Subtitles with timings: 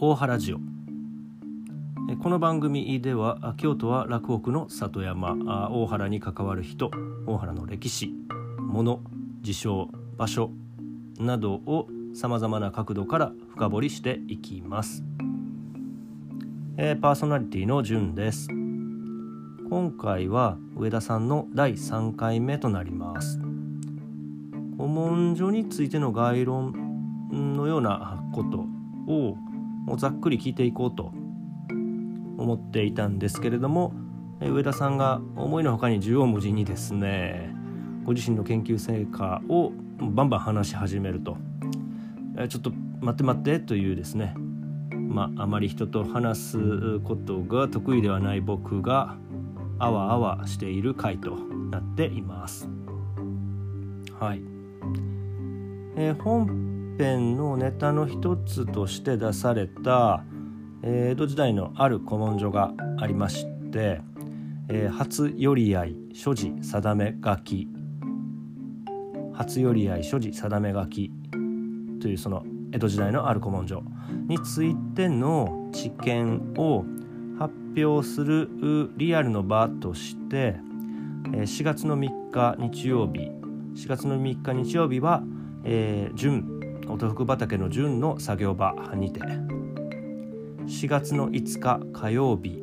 [0.00, 0.58] 大原ジオ。
[2.22, 5.36] この番組では京都は洛北の里山
[5.70, 6.90] 大原に関わる人
[7.26, 8.14] 大原の歴史
[8.58, 9.02] 物
[9.42, 10.50] 事象場所
[11.18, 15.04] などをさまざまな角度から深掘りしていきます、
[16.78, 18.48] えー、パーソナリティのじゅんです。
[18.48, 23.38] 今回は上田さんの第3回目となります。
[24.88, 26.72] 古文書についての概論
[27.30, 28.64] のようなこと
[29.06, 29.36] を
[29.98, 31.12] ざっくり聞いていこうと
[32.38, 33.92] 思っていたんですけれども
[34.40, 37.54] 上田さんが思いのほかに縦横無尽にですね
[38.04, 41.36] ご自身の研究成果をバンバン話し始めると。
[42.48, 44.32] ちょっと待って待ってというですね。
[44.92, 49.16] まああまり人と話すことが得意ではない僕が
[49.78, 52.70] あわあわしている回となっています。
[54.18, 54.42] はい、
[56.00, 60.22] えー、本編のネタの一つとして出された、
[60.84, 64.00] えー、江戸時代のある古文書がありまして、
[64.68, 67.68] えー、初寄り合い所持定め書き。
[69.34, 71.10] 初寄り合い所持定め書き。
[72.00, 73.82] というその江戸時代のある古文書
[74.28, 76.84] についての知見を
[77.40, 78.48] 発表する
[78.96, 80.60] リアルの場として
[81.32, 83.32] 4月の3日日曜日。
[83.74, 85.22] 4月の3日日曜日は、
[85.64, 92.62] えー、純音福畑の純の作業場にて4月の5日火曜日、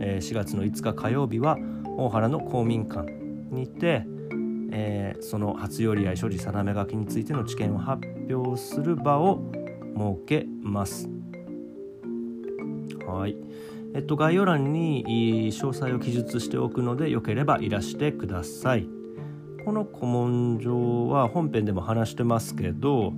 [0.00, 1.56] えー、4月の5日火曜日は
[1.96, 3.10] 大原の公民館
[3.50, 4.04] にて、
[4.72, 9.42] えー、その初寄り合い所持定め書きについての知見を発表する場を
[9.96, 11.08] 設けます。
[13.06, 13.36] はい。
[13.94, 18.88] えっと、概要欄に詳細を記述しておくのでよければいらしてください。
[19.64, 23.14] この古文書は本編でも話してますけど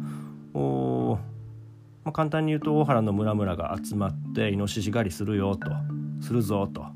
[0.55, 1.19] お、
[2.05, 5.69] まあ、簡単に言うと大原の村々が集まってイノシシ狩りするよと
[6.21, 6.93] するぞと、ま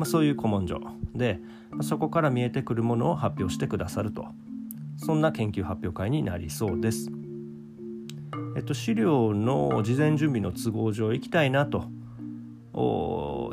[0.00, 0.80] あ、そういう古文書
[1.14, 1.38] で
[1.82, 4.26] そこから見えてくるものを発表してくださると
[4.96, 7.12] そんな研究発表会になりそうです。
[8.56, 11.84] えっと、資料の事前準備の都合上行きたいなと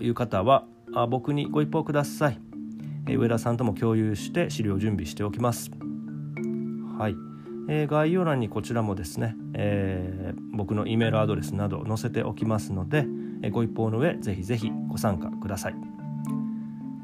[0.01, 0.65] いう方は
[1.07, 2.44] 僕にご一報ください。
[3.13, 5.71] 上田さんとも共有して資料準備しておきます。
[6.97, 7.15] はい。
[7.67, 13.05] えー、概要欄にこちらもですね、えー、僕の E メールアドレスなど載せておきますので、
[13.41, 15.75] え、ご一報の上ぜひぜひご参加ください。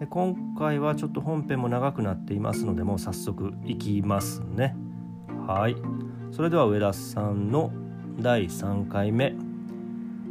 [0.10, 4.76] 今回はちょっと本編も長くなっていますのでもう早速いきますね。
[5.48, 5.76] はい。
[6.32, 7.72] それでは上田さんの
[8.20, 9.36] 第3回目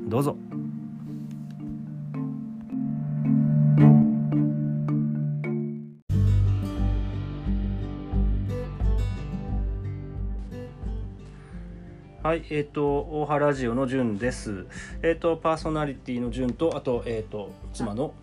[0.09, 0.37] どうぞ。
[12.31, 14.65] はい、えっ、ー、と大原ジオのじゅんです。
[15.03, 18.15] えっ、ー、とパーソナリティのじゅんとあとえっ、ー、と妻の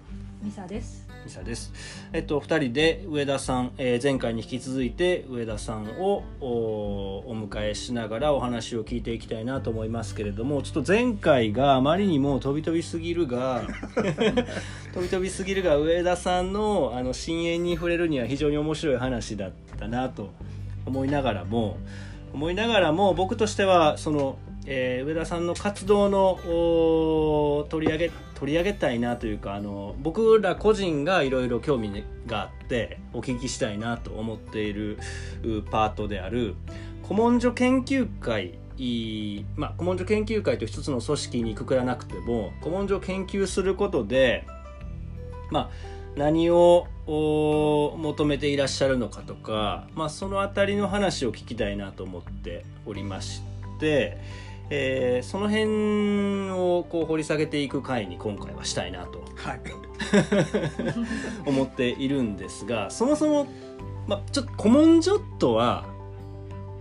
[0.41, 1.05] ミサです。
[1.25, 1.73] ミサです。
[2.13, 13.63] えっと二人で上田さん、えー、前回に引き続いて上田さんをおお迎えしながらお話を聞いていきたいなと思いますけれども、ちょっと前回があまりにも飛び飛びすぎるが
[14.95, 20.29] 飛び飛びすぎるが上田さんのあの深淵に触れるには非常に面白い話だったなと
[20.85, 21.75] 思いながらも。
[22.33, 34.99] 思いながらも僕としてはその、えー、上田さんの活動の取り上げ取り上げたいなというかあの僕ら個人がいろいろ興味があってお聞きしたいなと思っている
[35.71, 36.55] パートである
[37.03, 38.59] 古文書研究会
[39.55, 44.45] まあ、古文書研究会と一つの組織にくくらなくても古文書を研究することで
[45.49, 53.41] まあ何を求めていらっしゃるのかとか、まあ、その辺りの話を聞きたいなと思っておりまし
[53.79, 54.17] て、
[54.71, 59.61] えー、その辺をこう掘り下げていく回に今回はしたいなと、はい、
[61.45, 63.47] 思っているんですがそもそも、
[64.07, 65.85] まあ、ちょっと古文書とは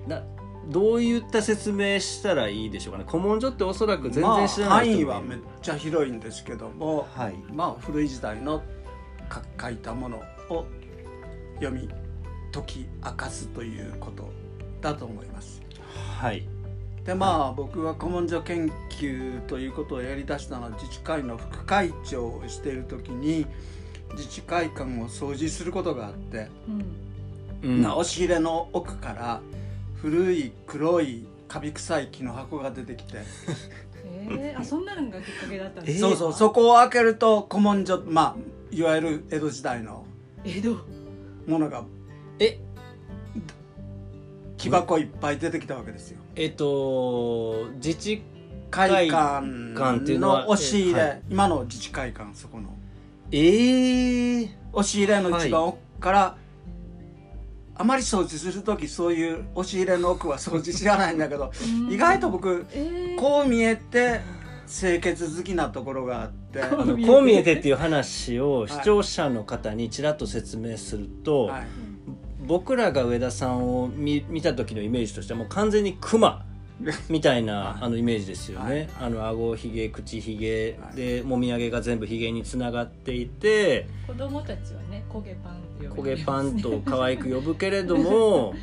[0.09, 0.23] な
[0.69, 3.05] どういった説明したらいいでしょうかね。
[3.09, 8.63] 古文書っておそらく全然知らない人、まあ、範囲はめっちゃ広いんですけども、はい、まあ古い時代の
[9.61, 10.67] 書いたものを
[11.57, 11.89] 読み
[12.53, 14.31] 解き明かすということ
[14.81, 15.63] だと思います。
[16.21, 16.47] はい。
[17.05, 23.47] でまあ、はい、僕は古文書研究ということをやりだしたのは自治会の副会長をしている時に
[24.13, 26.49] 自治会館を掃除することがあって、
[27.63, 29.41] うん、押し入れの奥から
[29.95, 33.19] 古い黒いカビ臭い木の箱が出てきて
[34.29, 38.37] えー、あそんなのがきっかけだったんですか、そうそうそこを開けると古文書まあ
[38.71, 40.05] いわゆる江戸時代の
[40.45, 40.77] 江戸？
[41.47, 41.85] ものが
[42.39, 42.59] え？
[44.57, 46.19] 木箱いっぱい出てきたわけですよ。
[46.35, 48.23] えっと自治
[48.71, 51.23] 会館館っていうの押し入れ、はい。
[51.31, 52.71] 今の自治会館そこの。
[53.31, 56.37] ええ押し入れの一番奥から、
[57.75, 61.53] あまり掃除する時そういう押し入れの奥は掃除知らないんだけど
[61.91, 64.21] 意外と僕えー、こう見えて
[64.67, 67.07] 清潔好きなところがあってあのこう見えて。
[67.07, 71.67] こう見えてっていう話をはい視聴者の方にちらっと説明すると、はい。
[72.47, 76.47] 僕らが上田さんを見見た時のイメージとしてはもう完全にクマ
[77.11, 77.85] みたいなはい。
[77.85, 78.89] あのイメージですよね、はい。
[79.07, 80.97] あの顎ひげ口ひげはい。
[80.97, 88.55] でもみあげが全部ひげにつながっていて子供たちはね焦げパンって呼焦べげパンと可愛く呼ぶけれども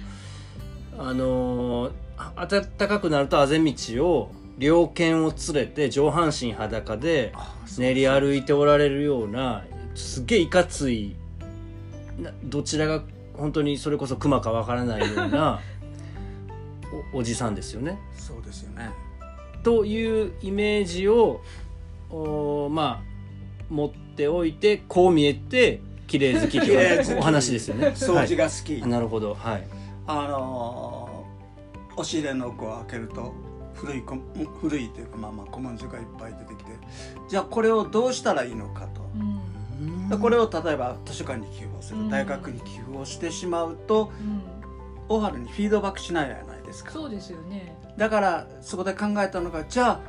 [0.97, 3.73] あのあ暖かくなるとあぜ道
[4.05, 7.33] を猟犬を連れて上半身裸で
[7.77, 9.65] 練り歩いておられるような
[9.95, 11.15] すっげえいかつい
[12.19, 13.03] などちらが
[13.35, 15.59] 本当にそれこそ熊かわからないような
[17.13, 17.97] おおじさんですよね。
[18.15, 18.91] そうですよね
[19.63, 21.41] というイメージを
[22.11, 23.13] おまあ
[23.69, 27.87] 持っておいてこう見えて綺麗好きというお話ですよね。
[27.97, 29.67] 掃除が好き、はい、なるほどはい。
[30.05, 31.13] あのー
[31.95, 33.33] 押し入れの奥を開けると
[33.83, 34.17] 古いこ
[34.61, 36.71] 古いというかまあまあ古文書がいっぱい出てきて
[37.29, 39.01] じゃあこれをどうしたらいいのかと。
[39.15, 40.09] うん。
[40.09, 44.41] でこれを例えば図書館に寄付をする、うん大学に寄付をしてしまうとうん。
[45.09, 46.91] 大原にフィードバックしないじゃないですか。
[46.91, 47.75] そうですよね。
[47.97, 49.99] だからそこで考えたのがじゃあ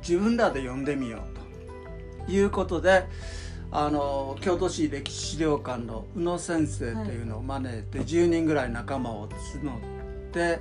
[0.00, 3.06] 自分らで読んでみようということで
[3.70, 9.80] あの京都市歴史資料館の宇野先生というのを招いて10人ぐらい仲間を募っ
[10.30, 10.60] て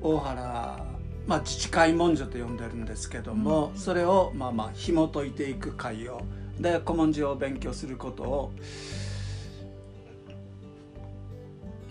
[0.00, 0.86] 大原、
[1.28, 3.78] まあ、自治会文書と呼んでるんですけども、うん。
[3.78, 6.22] それをまあまあ紐解いていく会を。
[6.58, 8.52] で古文書を勉強することを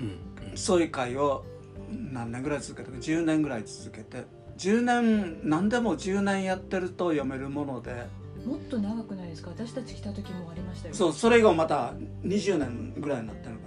[0.02, 1.46] うんそういう会を
[1.90, 4.26] 何年ぐらい続けたか10年ぐらい続けて。
[4.58, 8.08] 10年何でも10年やってると読めるもので。
[8.44, 9.52] もっと長くないですか？
[9.52, 11.94] 私たち来た時もありましたよそうそれがまた
[12.24, 13.67] 20年ぐらいになってるのか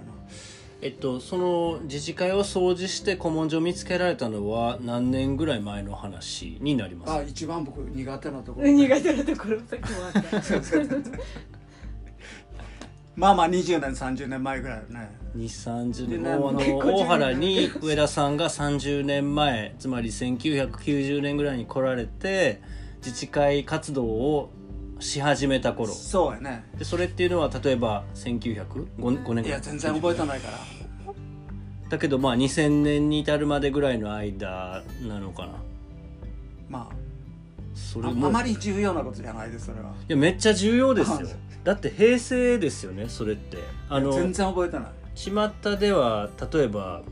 [0.83, 7.11] えっとその自治会を掃除して古文書を見つけられたのは何年ぐらい前の話になります？
[7.11, 8.67] あ一番僕苦手なところ。
[8.67, 9.59] 苦手なところ。
[9.59, 11.19] さっきもあった
[13.15, 15.09] まあまあ20年30年前ぐらいよね。
[15.37, 16.23] 2 3 0年。
[16.23, 22.61] ねもうあの大原に上田さんが30年前つまり1990年ぐらいに来られて
[23.05, 24.51] 自治会活動を
[25.01, 25.93] し始めた頃。
[25.93, 26.63] そうやね。
[26.77, 29.49] でそれっていうのは例えば1905年い。
[29.49, 30.57] や全然覚えてないから。
[31.89, 35.53] だけどまあ2000年に至るまでぐらいの間なのかな。
[36.69, 36.89] ま
[37.73, 38.25] それも。
[38.25, 39.89] あああまり重要なことじゃないですそれは。
[39.89, 41.15] いやめっちゃ重要ですよ。
[41.17, 41.25] はい
[41.63, 43.57] だって平成ですよねそれって。
[43.87, 44.87] あの全然覚えてない。
[45.13, 47.03] 巷では例えば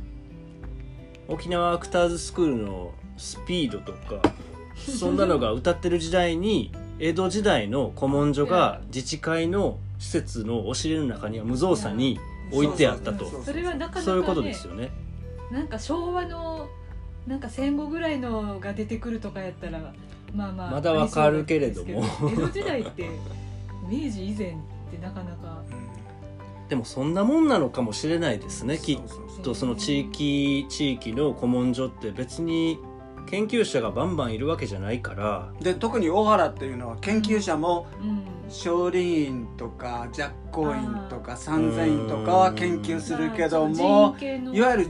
[1.27, 4.21] 沖縄アクターズスクールのスピードとか
[4.77, 12.19] そんなのが歌ってる時代に江戸時代の古文書が自治会の施設の押し入れの中には無造作に
[12.51, 13.25] 置いてあったと。
[13.25, 14.91] そうそれはなかなか、ね、そういうことですよね。
[15.51, 16.67] なんか昭和の
[17.25, 19.79] なんか戦後ぐらいのが出てくるとかやったら
[20.33, 22.03] まあまあまだわかるけれども。
[22.31, 23.09] 江戸時代って
[23.87, 24.53] 明治以前っ
[24.91, 25.63] てなかなか。
[26.67, 28.99] でもそんなもんなのかもしれないですねきっ
[29.41, 29.55] と。
[29.55, 32.77] その地域地域の古文書って別に
[33.29, 38.23] 研究者がバンバンいるわけじゃないからで特に大原っていうのは研究者もうん。
[38.51, 44.89] 少林院とか寂光院とか三千院とかは研究するけどもいいわゆる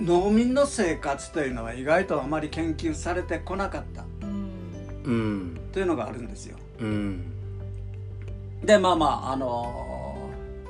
[0.00, 4.02] 農民の生活というのは意外とあまり研究されてこなかった。
[4.02, 6.56] というのがあるんですよ。
[6.80, 7.32] うん。
[8.64, 10.08] でまあまああのー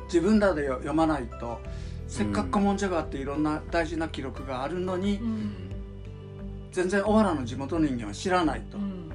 [0.09, 1.61] 自分らでよ読まないと
[2.07, 5.68] せっかく古文書があっていろんな大事な記録があるのにうん
[6.73, 8.79] 全然小原の地元人間は知らないと。
[8.79, 9.09] うん。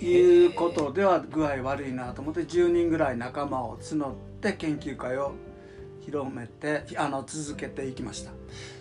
[0.00, 5.32] いうことでは具合悪いなと思って10人ぐらい仲間を募って研究会を
[6.02, 8.32] 広めてあの続けていきました。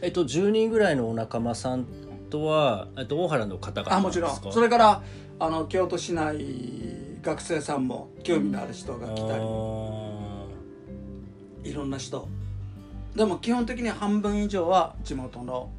[0.02, 1.86] えっと10人ぐらいのお仲間さん
[2.30, 4.36] とはえっと大原の方々あもちろん。
[4.52, 5.02] それから
[5.40, 6.38] あの京都市内
[7.22, 9.44] 学生さんも興味のある人が来たり。
[11.64, 12.28] いろんな人。
[13.16, 15.70] でも基本的に半分以上は地元の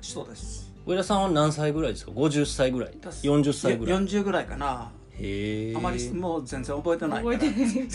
[0.00, 2.92] 人です上田さんは何歳ぐらいですか？50歳ぐらい。
[2.92, 3.98] 40歳ぐらい。
[4.04, 4.92] 40ぐらいかな。
[5.18, 5.76] へえ。
[5.76, 7.36] あまりもう全然覚えてないから。
[7.36, 7.88] 覚えてない。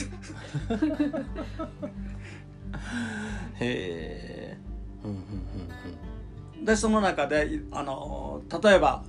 [3.62, 4.57] へえ。
[5.05, 9.03] うんうんうんでその中であの例えば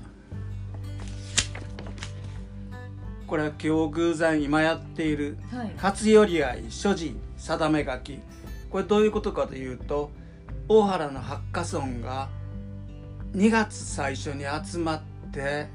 [3.27, 5.73] これは今日偶然今やっているはい。
[5.77, 8.21] 初寄り合い所持定め書き。
[8.71, 10.11] これどういうことかというと
[10.69, 12.29] 大原の八花村が
[13.35, 15.67] 2月最初に集まって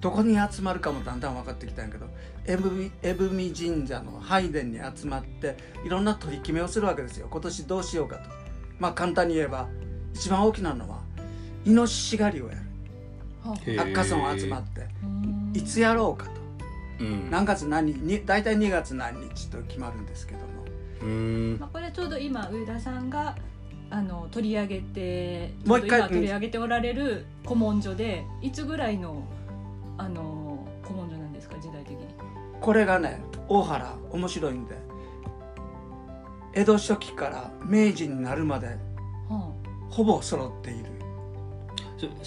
[0.00, 2.06] どこに集まるかもだんだん分かってきたんやけど
[2.46, 7.26] 江文神社の拝殿に集まっていろんな取り決めをするわけですよ。
[7.28, 8.30] 今年どうしようかと。
[8.78, 9.68] まあ簡単に言えば
[10.14, 11.00] 一番大きなのは
[11.64, 12.60] イノシシ狩りをやる。
[13.76, 14.86] 八花村を集まって
[15.54, 16.32] いつやろうかと、
[17.00, 20.46] うん、何月何に大体2月何日と決まるんですけども。
[21.58, 23.36] まあ、これちょうど今上田さんが
[23.90, 29.22] あの取り上げてもう一回取り上げておられる古文書でいつぐらいの
[29.98, 31.98] あの古文書なんですか時代的に？
[32.60, 34.76] これがね大原面白いんで。
[36.58, 38.74] 江戸初期から明治になるまで、は
[39.28, 39.48] あ、
[39.90, 40.86] ほぼ揃っている。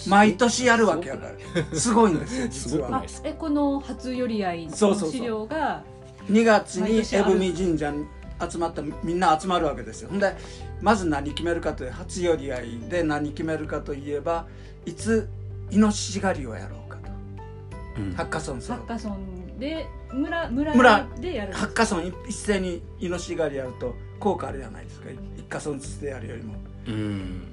[0.08, 1.30] 毎年やるわけやか
[1.74, 1.80] ら。
[1.80, 2.12] すごい？
[2.14, 3.04] んですよ 実は。
[3.24, 5.84] えこの初寄り合いの資料が
[6.30, 8.06] 2月に江文神社に
[8.50, 10.10] 集まったみんな集まるわけですよ。
[10.10, 10.36] ほんで
[10.82, 14.48] まず何決めるかという初寄り合いで何決めるかといえば
[14.86, 15.30] いつ
[15.72, 17.12] イノシシ狩りをやろうかと、
[18.02, 25.10] うん、ハッカソンハッカソンで村村でやるハッカソン一斉にイノシシ狩りやると効果あるじゃないですか。
[25.38, 26.56] 一カソンずつでやるよりも。
[26.88, 27.44] うん。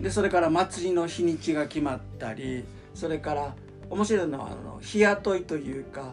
[0.00, 3.54] でそれから祭りの日にちが決まったりそれから
[3.88, 6.12] 面白いのはあの日雇いというか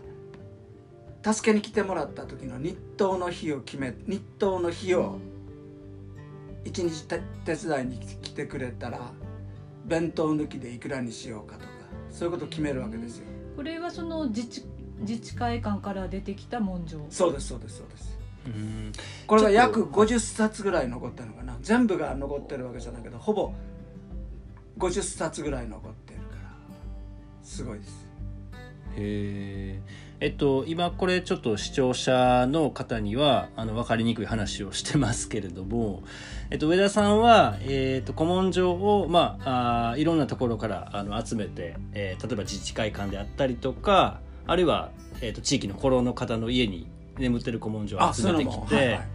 [1.24, 5.20] 助けに来てもらった時の日当の日を決め日当の日を
[6.66, 9.12] 一日手伝いに来てくれたら
[9.86, 11.68] 弁当抜きでいくらにしようかとか
[12.10, 13.26] そういうことを決めるわけですよ。
[13.56, 14.66] これはその自治
[15.00, 17.06] 自治会館から出てきた文書。
[17.10, 18.18] そうですそうですそうです。
[19.26, 21.58] これが約50冊ぐらい残ってるのかな。
[21.62, 23.54] 全部が残ってるわけじゃないけどほぼ
[24.78, 26.50] 50冊ぐらい残ってるから。
[27.42, 28.08] すごいです。
[28.96, 29.82] へえ
[30.28, 36.04] っと今これちょっと視聴者の方にはあの分かりにくい話をしてますけれども、
[36.50, 46.88] えっと、上田さんは、えっと、古文書を、まあ、あいろんなところからあの集めて、えー、例えば自治会館であったりとかあるいは、えっと、地域の古老の方の家に
[47.18, 48.76] 眠ってる古文書を集めてきて。
[48.76, 49.08] はいはい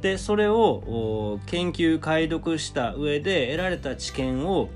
[0.00, 4.70] でそれを研究解読した上で得られた知見を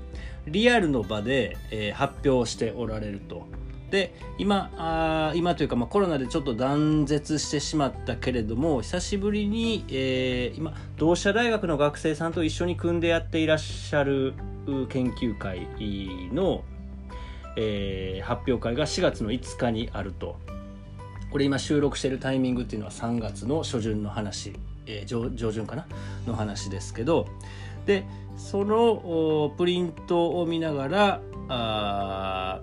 [0.45, 3.47] リアルの場で、えー、発表しておられると。
[3.95, 14.33] で今あ今というか、まあ、コロナでちょっと断絶してしまったけれども久しぶりに、えー、今同志社大学の学生さんと一緒に組んでやっていらっしゃる
[14.89, 15.65] 研究会
[16.33, 16.65] の、
[17.55, 20.37] えー、発表会が4月の5日にあると。
[21.31, 24.53] これ今収録してるタイミングっていうのは3月の初旬の話、
[24.85, 25.85] えー、上上旬かな？
[26.27, 27.27] の話ですけど。
[27.85, 28.03] で
[28.35, 32.61] そのプリントを見ながらあ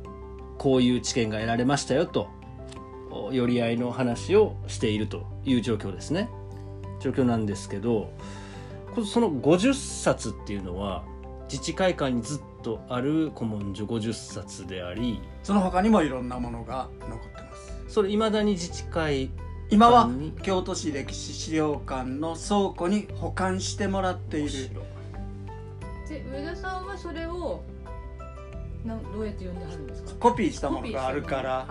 [0.63, 2.29] こういう知見が得られましたよと
[3.33, 6.31] 寄り合いの話をしているという状況ですね。
[7.01, 8.13] 状況なんですけど
[9.05, 11.03] その50冊っていうのは
[11.51, 17.73] 自治会館にずっとある古文書50冊でありその他にもいろんなものが残ってます。
[17.89, 19.31] それいまだに自治会
[19.69, 20.09] 今は
[20.45, 24.71] 京都市歴史資料館の倉庫に保管してもらっている。
[26.09, 27.65] で上田さんはそれを
[28.85, 30.13] などうやって読んではるんですか？
[30.19, 31.67] コピーしたものがあるから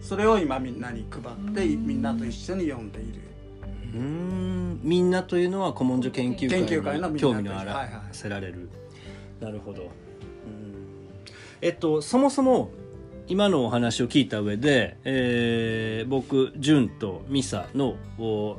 [0.00, 3.20] それを今みんなに配ってみんなと一緒に読んでいる。
[3.94, 4.80] うん。
[4.82, 8.62] みんなというのは古文書研究会の興味のあらせられる、はい。
[8.62, 8.68] は
[9.42, 9.90] い、なるほど。
[11.60, 12.70] えっとそもそも
[13.28, 17.96] 今のお話を聞いた上で、えー、僕、潤とミサの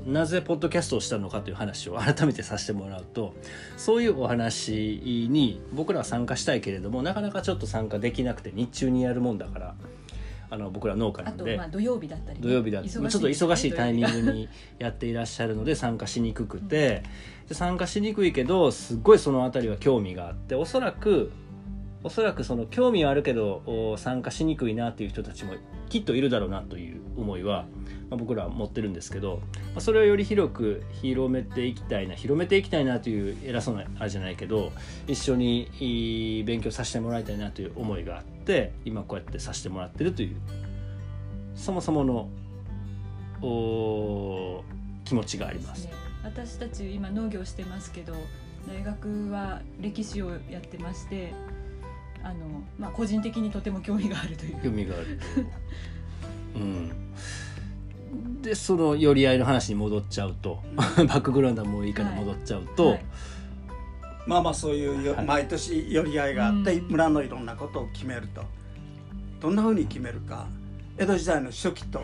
[0.05, 3.33] なぜポッドキャストをしたのかという話を改めてさせてもらうと
[3.77, 9.75] そういうお話に僕らは参加したいけれどもなかなかちょっと参加できなくて日中にやるもんだから
[10.49, 11.59] あの僕ら農家なんで。
[11.71, 17.03] 土曜日だったり、ね、土曜日だったりちょっと忙しいタイミングにやっていらっしゃるので参加しにくくて、
[17.47, 21.31] で参加しにくいけどすっごいその辺りは興味があっておそらく
[22.07, 25.55] おそらくその興味はあるけど参加しにくいなっていう人たちも
[25.89, 27.65] きっといるだろうなという思いは、
[28.09, 29.41] まあ、僕らは持ってるんですけど、
[29.73, 34.71] まあ、それをより広く広めていきたいな広めていきたいなという偉そうなあれじゃないけど
[35.05, 40.37] 一緒に勉強させてもらいたいなという思いがあって今こうやってさせてもらってるという
[41.55, 42.29] そもそもの
[45.03, 45.89] 気持ちがあります。
[46.23, 48.13] 私たち今農業してますけど
[48.65, 51.33] 大学は歴史をやってまして
[52.27, 55.19] あの、まあ、個人的にとても興味があるという興味がある
[56.55, 56.91] うん。
[58.41, 62.93] でその寄り合いの話に戻っちゃうと、 バックグラウンドはもういいから戻っちゃうと、はい。
[62.93, 63.03] はい、
[64.27, 68.43] まあまあそういうはい、毎年寄り合いがあって、村のいろんなことを決めると。
[69.39, 70.47] どんなふうに決めるか。
[70.97, 72.01] 江戸時代の初期と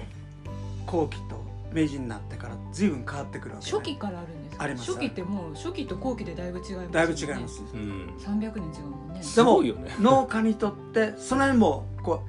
[0.85, 4.91] 後期と明治になってから随分変わってくるわけ、ね、初期からあるんあります。
[4.91, 6.87] 初期ってもう初期と後期でだいぶ違いますよね。
[6.91, 8.13] だいぶ違います、うん。
[8.17, 8.55] 300年違う
[8.85, 12.23] もんねでもね農家にとってその辺もこ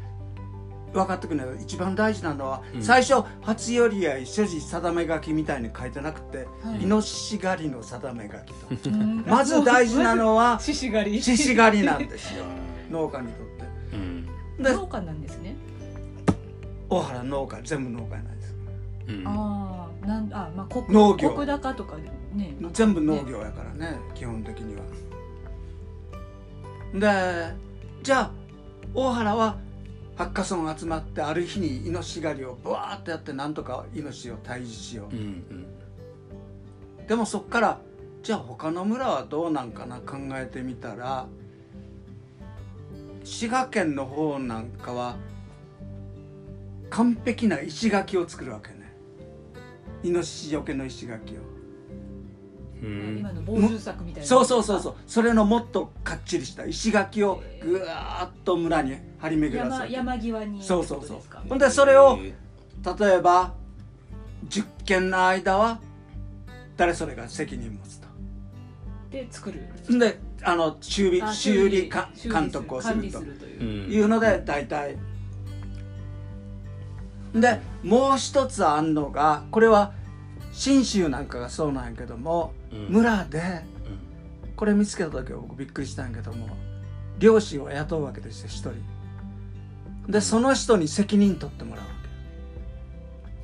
[0.92, 2.82] う分かってくるのよ一番大事なのは、うん。
[2.82, 6.82] 最初初寄り合い所持定め書きみたいに書いてなくて、はい。
[6.82, 8.90] イノシシ狩りの定め書きと。
[8.90, 9.24] うん。
[9.26, 11.22] まず大事なのは 獅子狩り。
[11.22, 12.44] 獅子狩りなんですよ。
[12.90, 13.64] 農家にとって。
[13.92, 14.26] うん。
[14.62, 15.56] で農家なんですね。
[16.88, 18.54] 大原農家全部農家なんです。
[19.08, 19.26] うん。
[19.26, 19.30] あ
[19.80, 21.30] あなんあまあ国農業。
[21.30, 22.56] 国高とかね。
[22.72, 24.82] 全部農業やからね基本的には。
[26.94, 27.54] で
[28.02, 28.30] じゃあ
[28.94, 29.58] 大原は
[30.16, 35.14] ハッカソン集まってある日にイノシシ狩りをブワーってやってなんとかイノシシを退治しよう。
[35.14, 35.22] うんう
[35.54, 35.66] ん
[37.06, 37.80] でもそっから
[38.22, 41.26] じゃあ他の村はどうなんかな考えてみたら
[43.24, 45.16] 滋賀県の方なんかは
[46.90, 48.83] 完璧な石垣を作るわけね
[50.04, 51.38] イノシシよけの石垣を。
[52.82, 53.16] うん。
[53.18, 54.28] 今の防獣策みたいな。
[54.28, 54.94] そうそうそうそう。
[55.06, 61.48] それのもっとかっちりした石垣をぐわーっと村に張り巡らせ山る山際にそうそうそう。
[61.48, 62.32] ほんでそれを例
[63.16, 63.54] えば
[64.48, 65.80] 10件の間は
[66.76, 68.08] 誰それが責任持つと。
[69.10, 69.62] で作る。
[69.98, 73.60] であの修理あ修理か修理監督をするという。
[73.60, 73.90] うん。
[73.90, 74.98] いうので大体
[77.34, 79.92] でもう一つあんのがこれは
[80.52, 82.86] 信州なんかがそうなんやけどもうん。
[82.88, 83.64] 村で
[84.56, 86.48] これ見つけた時は僕びっくりしたんやけども
[87.18, 88.74] 漁師を雇うわけですよ一人。
[90.12, 91.90] でその人に責任取ってもらうわ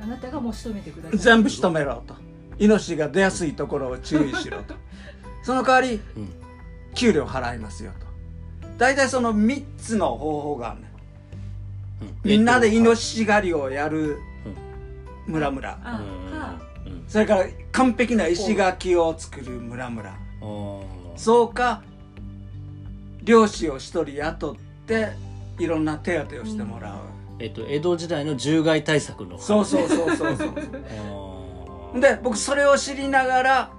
[0.02, 1.18] あなたがもう仕留めてくださけい。
[1.18, 2.14] 全部仕留めろと。
[2.58, 4.74] イノシシが出やすいところを注意しろと。
[5.42, 6.28] その代わりうん。
[6.94, 8.06] 給料払いますよと。
[8.78, 10.89] 大体その3つの方法があるね
[12.24, 14.18] みんなでイノシシ狩りをやる
[15.26, 15.78] 村々。
[17.08, 20.16] それから完璧な石垣を作る村々。
[21.16, 21.82] そうか
[23.22, 25.08] 漁師を一人雇って
[25.58, 26.96] いろんな手当てをしてもらう、
[27.38, 30.44] えっと江戸時代の獣害対策のそうそうそうそうそ
[31.94, 32.00] う。
[32.00, 33.70] で僕それを知りながら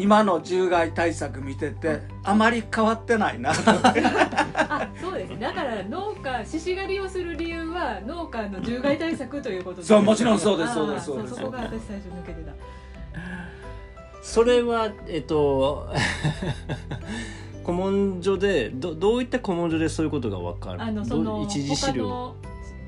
[0.00, 3.50] 今の獣害対策見ててあまり変わってないな。
[3.50, 5.36] あそうですね。
[5.38, 11.34] だから農家獅子狩りをする理由は農家の獣害対策ということですそうもちろんそうですそうですそうです。
[11.34, 12.52] そこが私最初抜けてた。
[14.22, 15.88] それはえっと
[17.64, 20.82] 古文書でどどういった古文書でそういうことが分かる？
[20.82, 22.04] あのそのど一次資料？
[22.08, 22.34] 他の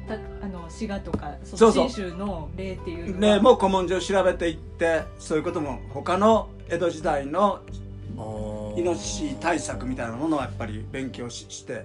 [0.07, 7.61] たあの滋賀とかそ州の例っていうねもう古文書を調べていってそういうことも他の江戸時代の
[8.77, 11.85] イノシシ対策みたいなものをやっぱり勉強しして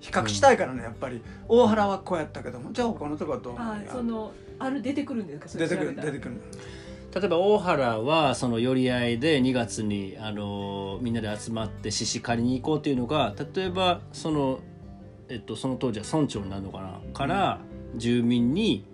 [0.00, 1.20] 比較したいからねやっぱり。
[1.48, 3.54] 大原はこうやったけどもじゃあ他のとこはどう？
[3.54, 5.64] なんやあそのある出てくるんですか？
[5.64, 6.40] 出てくる出てくる。
[7.14, 14.60] 例えば大原はその寄り合いで2月にあのみんなで集まって獅子狩りに行こうっていうのが例えばその,、
[15.28, 17.58] えっと、その当時は村長になるのかなから
[17.96, 18.84] 住民に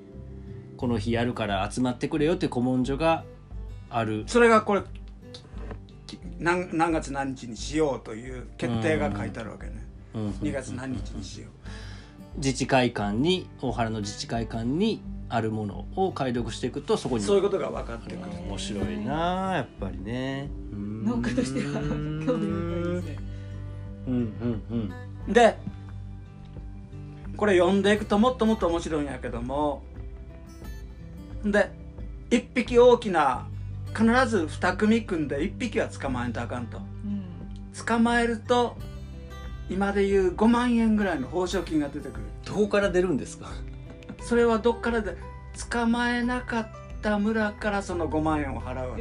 [0.77, 3.25] この日やるから集まってくれよって古文書が
[3.91, 4.25] ある。
[4.27, 4.83] それがこれ
[6.07, 9.87] き何何月何日にしようという決定が書いてあるわけね。
[10.15, 10.31] うん。
[10.31, 11.49] 2月何日にしよ
[12.37, 17.25] 自治会館に大原の自治会館にあるものを解読していくとそこに。
[17.25, 18.31] うそういうことが分かってくる。
[18.49, 20.51] 面白いなやっぱりね。
[20.73, 23.17] 農家としては興味深いですね。
[24.07, 24.93] うんうん
[25.27, 25.33] うん。
[25.33, 25.57] で
[27.37, 29.83] これ読んでいくともっともっと面白いんやけども。
[31.45, 31.71] で
[32.31, 33.47] 一匹大きな
[33.89, 36.79] 必ず二組組んで一匹は捕まえんとあかんと。
[36.79, 37.25] うん。
[37.87, 38.77] 捕まえると
[39.69, 42.23] 今でいう5万円ぐらいの報奨金が出てくる。
[42.45, 43.49] どこから出るんですか？
[44.21, 45.17] それはどっからで
[45.71, 46.69] 捕まえなかっ
[47.03, 48.97] た村からその5万円を払う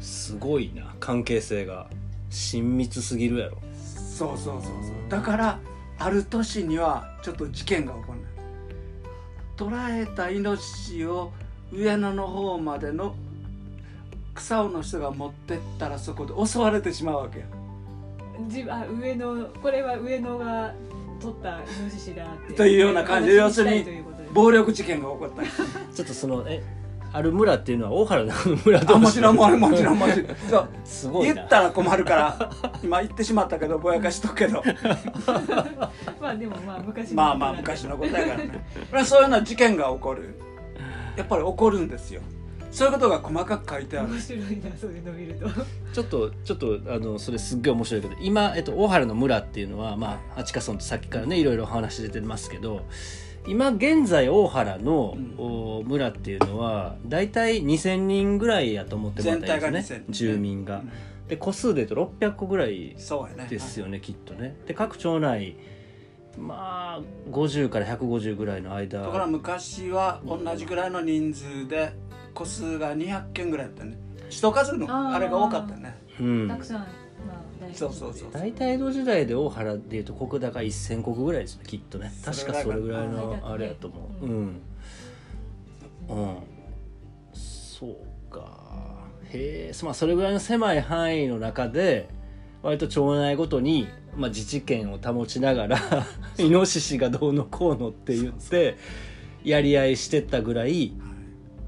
[0.00, 0.94] すごいな。
[1.00, 1.88] 関係性が
[2.30, 3.58] 親密すぎるやろ。
[3.84, 4.92] そうそうそうそう。
[5.08, 5.58] だから
[6.02, 8.18] ある年にはちょっと事件が起こる。
[9.56, 10.62] 捕らえたイノシ
[10.94, 11.30] シを
[11.72, 13.14] 上野の方までの
[14.34, 17.44] 草尾の人が持ってったらそこで襲われてしまうわけよ。
[18.48, 20.74] じあ上のこれは上野が
[21.20, 22.54] 取ったイノシシだって。
[22.54, 24.02] というような感じで要するに
[24.34, 25.42] 暴力事件が起こった。
[25.42, 25.48] り
[25.94, 26.60] ちょっとそのえ
[27.14, 28.32] ある村っていうのは大原の
[28.64, 29.00] 村あ同士。
[29.00, 31.34] もちろんもちろんもちろんもちろんそうすごいな。
[31.34, 32.50] 言ったら困るから
[32.82, 34.62] 今言ってしまったけどぼやかしとくけど。
[36.20, 38.64] まあでもまあ昔のまあまあ昔のことやからね。
[38.90, 40.38] これはそういうような事件が起こる。
[41.16, 42.22] やっぱり起こるんですよ
[42.72, 44.08] そういうことが細かく書いてある。
[44.08, 44.46] 面白いな
[44.80, 45.46] そういうの見ると。
[45.92, 52.86] ちょっとちょっとあのそれすっげえ面白いけど今、えっと、大原の村っていうのは、まあ、アチカソンとさっきからねいろいろ話出てますけど
[53.46, 60.04] 今現在大原の、うん、村っていうのは大体2,000人ぐらいやと思ってもらったらいいですね。
[60.08, 60.82] 住民が。
[61.28, 64.56] で個数でいうと600個ぐらいですよね、ね、きっとね。
[64.66, 65.56] で各町内
[66.38, 69.02] まあ50から150ぐらいの間。
[69.02, 71.92] だから昔は同じぐらいの人数で
[72.34, 73.96] 個数が200件ぐらいだったね。
[74.30, 76.86] 人数のあれが多かったね、うん、たくさん
[77.74, 78.28] そうそうそう。
[78.32, 82.12] 大体江戸時代で大原でいうと国高1,000国ぐらいですねきっとね。
[82.24, 84.26] 確かそれぐらいのあれやと思う。
[84.26, 84.32] うん、
[86.08, 86.36] うん、
[87.34, 88.48] そうか。
[89.30, 92.08] へえまあそれぐらいの狭い範囲の中で
[92.62, 95.78] 割と町内ごとに、まあ、自治権を保ちながら
[96.38, 98.76] イノシシがどうのこうのって言って
[99.44, 100.94] やり合いしてったぐらい。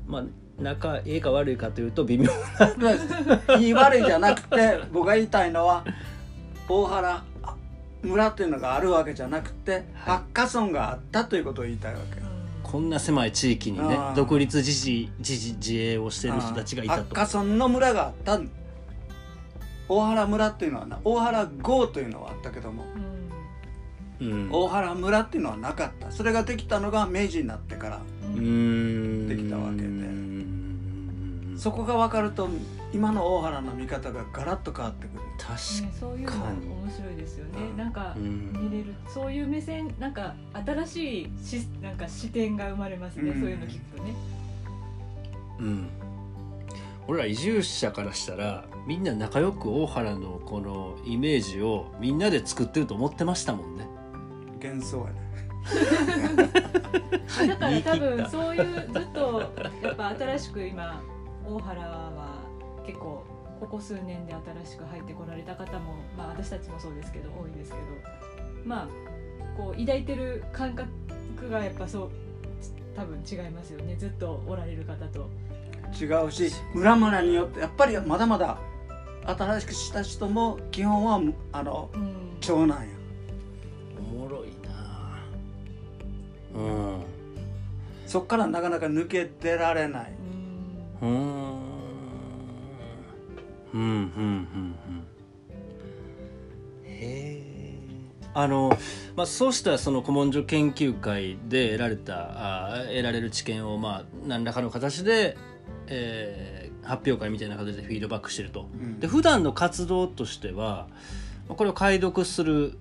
[0.07, 0.25] まあ
[0.59, 2.31] 仲いいか悪いかというと微妙
[2.79, 2.97] な
[3.59, 5.85] 言い悪いじゃなくて僕が言いたいのは
[6.69, 7.25] 大原
[8.03, 12.23] 村っていうのがあるわけじゃなくて八花村があったということを言いたいわけ
[12.63, 17.15] こんな狭い地域にね独立自治自治自衛をしてる人たちがいたと。
[17.15, 18.41] 八花村の村があった
[19.89, 22.85] 大原村っていうのはな大原郷というのはあったけども、
[24.21, 26.11] うん、大原村っていうのはなかった。
[26.11, 30.24] それができたのが明治になってからできたわけで。
[31.57, 32.49] そこが分かると
[32.93, 35.21] 今の大原の見方がガラッと変わってくる。
[35.39, 44.15] 確かに、ね、そういうの面白いですよね、うん、なんか見れるそういう目線なんか新しいしなんか視点が生まれますね、うん、そういうの聞くとね。
[45.59, 45.89] うん。
[47.07, 53.87] 俺ら移住者からしたらみんな仲良く大原のこのイメージをみんなで作ってると思ってましたもんね。
[54.63, 55.25] 幻想やね。
[57.49, 61.03] だから多分そういうずっとやっぱ新しく今
[61.47, 62.43] 大原は
[62.87, 63.25] 結構
[63.61, 67.83] ここ数年で新しく入ってこられた方も、まあ、私たちもそうですけど多いですけど
[68.65, 68.89] まあ
[69.57, 72.11] こう抱いてる感覚がやっぱそう
[72.97, 75.29] 多分違いますよねずっとおられる方と。
[75.95, 78.59] 違うし村々によってやっぱりまだまだ
[79.27, 81.21] 新しくした人も基本は
[81.53, 82.87] あの、うん、長男や。
[83.99, 85.19] おもろいな
[86.55, 87.03] うん
[88.07, 90.13] そっからなかなか抜け出られない。
[91.03, 91.11] うん
[93.73, 93.89] うんうん。
[93.99, 94.75] うん
[96.87, 97.45] へえ
[98.37, 98.77] あの、
[99.17, 105.37] まあ、そうしたその古文書研究会で得られたあ得られる知見をまあ何らかの形で、
[105.87, 110.89] えー、発表会みたいな形でフィードバックしてると、うん、で普段の活動としては
[111.49, 112.77] これを解読する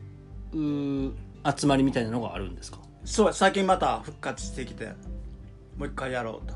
[0.54, 2.80] 集まりみたいなのがあるんですか？
[3.06, 4.88] そう最近また復活してきて
[5.78, 6.56] もう一回やろうと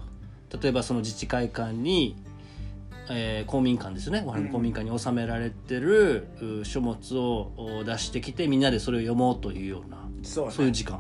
[0.62, 2.16] 例えばその自治会館に、
[3.10, 4.24] えー、公民館ですよね。
[4.26, 6.28] お花の公民館に収められてる、
[6.64, 11.00] 書物を出してきてみんなでそれを読もうというようなそう,、ね、いう時間。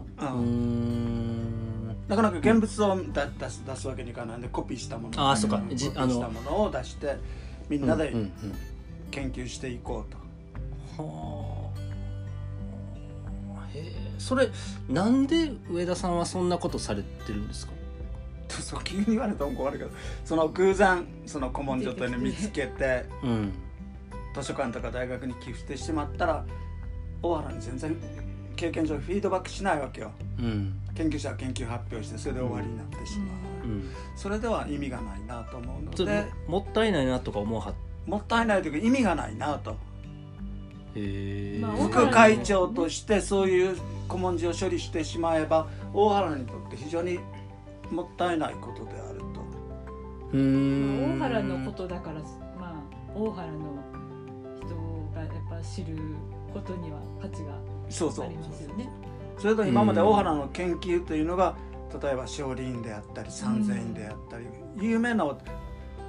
[2.08, 5.58] なかなか現物をだ出す出すわけにいかないんでコピーしたものあそうか。
[5.58, 7.18] コピーしたものを出して
[7.70, 8.14] みんなで
[9.12, 11.04] 研究していこうと。
[11.04, 11.70] は
[13.58, 13.68] あ、
[14.18, 14.50] それ
[14.90, 17.74] なんで上田さんはそんなことされてるんですか？
[18.50, 19.92] そう急に言われたら困るけど
[20.26, 23.54] その偶然その古文書というのを見つけて、うん、
[24.34, 26.46] 図書館とか大学に寄付してしまったら
[27.22, 27.98] 大原に全然
[28.56, 33.26] 経験上フィードバックしないわけよ、うん、研究者は研究発表してそれで終わりになってしま
[33.66, 37.74] う、うん、それでは意味がないなと思うのでもったいないなとか思うは
[38.06, 39.76] もったいないというか意味がないなと。
[40.96, 47.20] 副会長としてそういう古文書を処理してしまえば大原にとって非常に
[47.92, 49.26] もったいないことであると。
[50.34, 51.20] うん。
[51.20, 52.22] 大原のことだから
[52.60, 52.74] まあ
[53.16, 53.84] 大原の
[54.58, 54.76] 人
[55.16, 55.98] がやっぱ知る
[56.54, 58.90] ことには価値がありますよね。
[59.38, 61.56] それと今まで大原の研究というのが
[62.02, 64.46] 例えば少林院であったり三千院であったり、
[64.78, 65.26] 有名な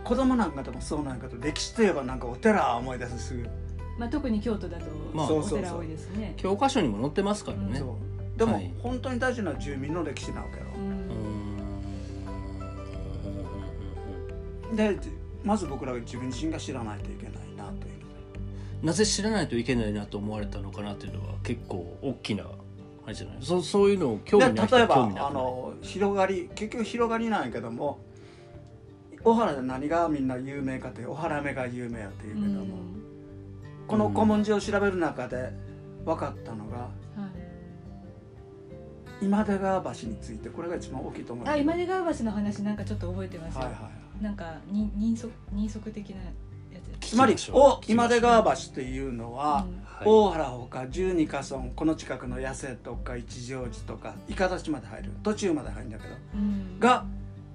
[0.05, 3.49] 子供なんかでもそうなんかと歴史といえばなんかお寺思い出すすぐ。
[3.99, 7.85] まあ、特に京都だとお寺多いですね、教科書にも載ってますからね、う。
[8.33, 10.67] ん、でも、はい、本当に大事な住民の歴史なわけよ、
[14.75, 14.99] で
[15.45, 17.99] まず僕らが自分自身が知らないといけないなという。
[18.83, 22.45] なぜ知らないといけないなと思われたのかなというのは結構大きな
[23.05, 23.37] あれじゃない？
[23.41, 27.99] そそういうのを興味ない例えばあの広がり結局広がりなんやけども
[29.25, 32.77] 小原で何がみんな有名かという小原目が有名やっていうけども、
[33.89, 35.51] この古文字を調べる中で
[36.05, 36.89] 分かったのが、
[39.21, 46.31] 今出川橋についてこれが一番大きいと思いますあ今出川橋の話なんかちょっと覚えてますよ、はいはいなんかに人足人足的なや
[47.01, 47.11] つ。
[47.11, 49.89] つまりお今出川橋っていうのは、うん。
[50.05, 55.13] 大原ほか十二か村この近くの八瀬とか一乗寺とか伊方町まで入る。
[55.23, 56.15] 途中まで入るんだけど。
[56.35, 56.79] うん。
[56.79, 57.05] が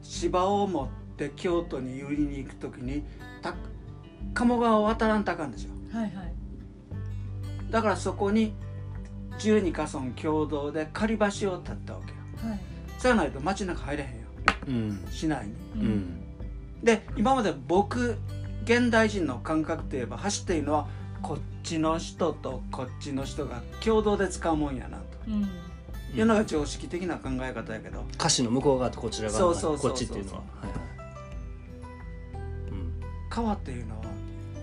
[0.02, 3.04] 芝を持って京都に売りに行く時に
[3.42, 3.56] た
[4.34, 5.98] 鴨川を渡らんとあかんでしょ。
[5.98, 6.34] はいはい。
[7.70, 8.54] だからそこに
[9.40, 12.50] 十二か村共同で仮橋を建ったわけよ。
[12.50, 12.60] はい。
[12.98, 14.16] そうやないと町の中入れへんよ。
[14.68, 15.08] うん。
[15.12, 15.54] 市内に。
[15.76, 16.23] ううん
[16.84, 18.18] で今まで僕
[18.66, 20.88] 現代人の感覚といえば橋っていうのは
[21.22, 25.04] こっちの人とこっちの人が共同で使うもんやなと。
[25.28, 25.50] うん。
[26.16, 28.04] いうのが常識的な考え方やけど。
[28.14, 29.92] 歌詞の向こう側とこちら側そうそうそうそう。
[29.92, 30.38] こっちっていうのは。
[30.40, 30.78] はいはい。
[32.72, 32.94] うん。
[33.30, 34.04] 川っていうのは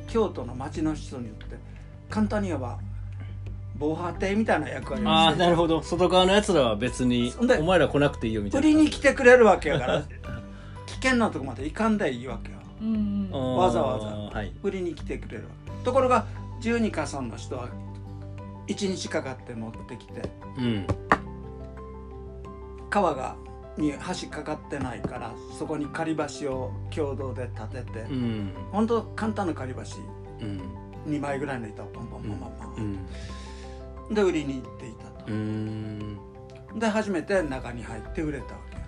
[0.07, 1.57] 京都の町の人によって
[2.11, 2.79] 簡単に言えば
[3.79, 5.83] 防波堤みたいな役割をああなるほど。
[5.83, 10.03] 外側のやつらは別にお前ら来なくていいよみたいな売りに来てくれるわけやから。
[10.03, 10.09] 危
[11.03, 12.59] 険なとこまで行かんでいいわけよ。
[12.81, 13.57] うんうん。
[13.57, 14.07] わざわざ。
[14.07, 14.53] はい。
[14.63, 15.85] 売りに来てくれるわけ。
[15.85, 16.27] ところが
[16.61, 17.69] 十二か村の人は
[18.67, 20.23] 1日かかって持ってきて
[20.59, 20.87] うん。
[22.91, 23.37] 川が
[23.77, 28.53] に橋かかってないからそこに仮橋を共同で建てて、うん。
[28.73, 29.81] ほんと簡単な仮橋。
[30.41, 30.61] うん。
[31.07, 32.99] 2枚ぐらいの板をポンポンポンポンポうン、
[34.11, 34.15] ん。
[34.15, 35.33] で売りに行っていたと。
[35.33, 36.19] う、ん。
[36.79, 38.87] で初めて中に入って売れたわけよね。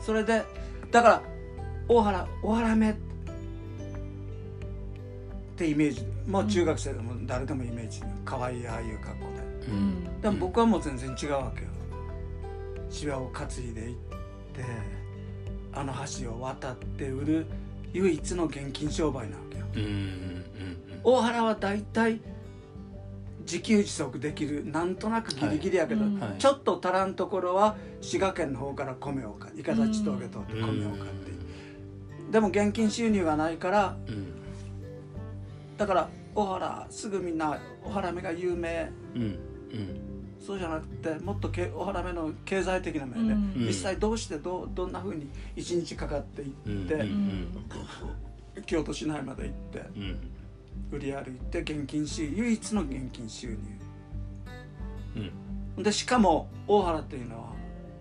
[0.00, 0.42] それで
[0.90, 1.22] だから
[1.88, 2.90] 大原大原目。
[2.90, 2.94] っ
[5.56, 6.04] てイメージ。
[6.26, 8.02] もう中学生でも誰でもイメージ。
[8.24, 9.72] 可愛いああいう格好で。
[9.72, 10.20] うん。
[10.20, 11.68] でも僕はもう全然違うわけよ。
[12.90, 14.64] 芝を担いで行って
[15.72, 17.46] あの橋を渡って売る
[17.92, 19.66] 唯一の現金商売なわけよ。
[19.74, 20.44] うんうん
[21.04, 22.20] 大原は大体
[23.42, 26.38] 自給自足できるなんとなくギリギリやけど、はい。
[26.38, 31.27] ちょっと足らんところは滋賀県の方から米を買い方地峠通って米を買って、
[32.30, 34.26] でも現金収入がないからうん。
[35.76, 38.90] だから大原すぐみんな大原目が有名。
[39.14, 39.38] うんうん。
[40.40, 43.66] そうじゃなくてもっとけ大原目の経済的な面で、うん。
[43.66, 46.48] 実際どうしてどうどんなふうに一日かかっていっ
[46.86, 47.48] て、うんうん
[48.66, 50.18] 京都市内まで行ってうん。
[50.90, 53.56] 売り歩いて現金収入唯一の現金収入。
[55.76, 55.82] うん。
[55.82, 57.52] でしかも大原っていうのは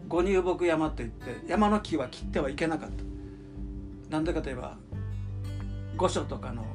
[0.07, 3.03] 五入木山って言って山の木は切ってはいけなかった
[4.09, 4.77] なんでかといえば
[5.97, 6.65] 御所とかの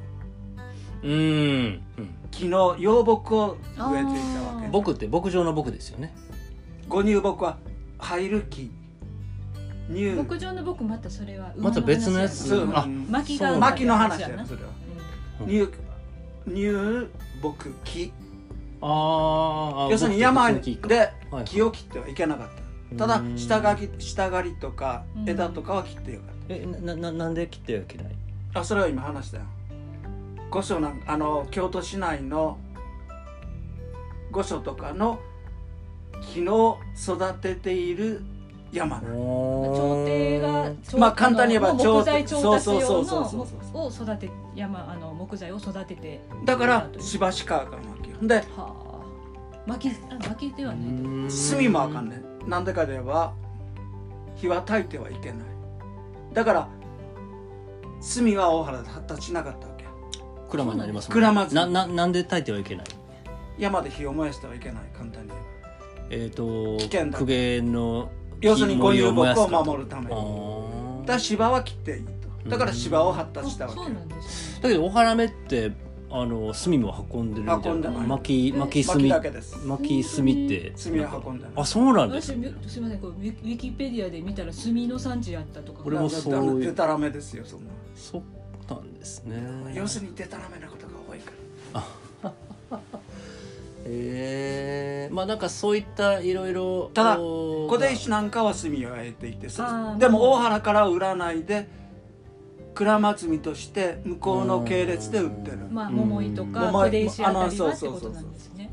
[1.02, 1.10] うん。
[1.10, 1.82] うん。
[2.30, 6.14] 木の幼木を植えていたわけ僕って牧場の僕ですよね。
[6.88, 7.58] 五入木は
[7.98, 8.70] 入る木。
[9.88, 12.48] 入牧場の僕またそれは馬また別のやつ？
[12.48, 12.70] そう。
[12.72, 14.68] あ巻きが薪の話やそれは。
[15.40, 15.46] うん。
[15.48, 15.68] 入
[16.46, 17.08] 入
[17.42, 18.12] 木木。
[18.80, 22.48] ああ要するに山ではい木を切ってはいけなかっ
[22.90, 22.96] た。
[22.96, 23.38] ただうん。
[23.38, 25.28] 下刈り下刈りとかうん。
[25.28, 28.06] 枝とかは切ってよかっえなななんで切ってはいけない？
[28.52, 29.44] たあそれは今話したよ。
[30.50, 32.58] 御所なんあの京都市内の
[34.30, 35.18] 御所とかの
[36.32, 38.22] 木の育てている
[38.70, 43.46] 山なの朝廷がまあ簡単に言えば木材調達そうそう用そうそうの
[43.90, 44.04] そう。
[44.04, 48.16] を育て山あの木材を育ててだからしばしかあかんわけよ。
[48.22, 48.72] ではあ。
[49.66, 52.48] 巻きあ巻きではない炭もあかんねん。
[52.48, 53.32] なんでかで言えば
[54.36, 55.51] 火は焚いてはいけない
[56.32, 56.68] だから
[58.14, 59.84] 炭は大原で発達しなかったわけ。
[59.84, 59.90] よ
[60.50, 62.86] 鞍馬になりますもん鞍馬なななんで炊いてはいけない？
[63.58, 65.46] 山で火を燃やしてはいけない簡単に言えば。
[66.10, 72.50] えっ、と危険だ公家の要するに五入木燃やすかを守るためあにーだから芝は切っていいと。
[72.50, 74.62] だから芝を発達したわけうなんですね。
[74.62, 75.72] だけどお花目って
[76.14, 77.70] あの炭も運んでるみたいな。
[77.72, 78.06] 運んでない。
[78.06, 78.96] 薪薪炭。
[78.96, 79.56] 薪だけです。
[79.66, 80.72] 薪炭って。
[80.76, 81.52] 炭は運んでない。
[81.56, 85.80] あそうなんです私みすみませんこうウィキペディアで見たら炭の産地やったとか。
[85.84, 88.22] 俺もそうでたらめですよそんなそう
[88.74, 89.42] なんですね。
[89.74, 91.32] 要するにでたらめなことが多いか
[92.22, 92.32] ら。
[93.84, 99.48] え ー、まあなんかそういったいろいろただ小出石なんかは炭を焼いていて
[99.98, 101.68] でも大原から売らないで
[102.74, 105.58] 蔵祭りとして向こうの系列で売ってる。
[105.70, 105.94] まあうん。
[105.96, 108.70] 桃井とか小出石あたりはってことそうそうそうそうなんですね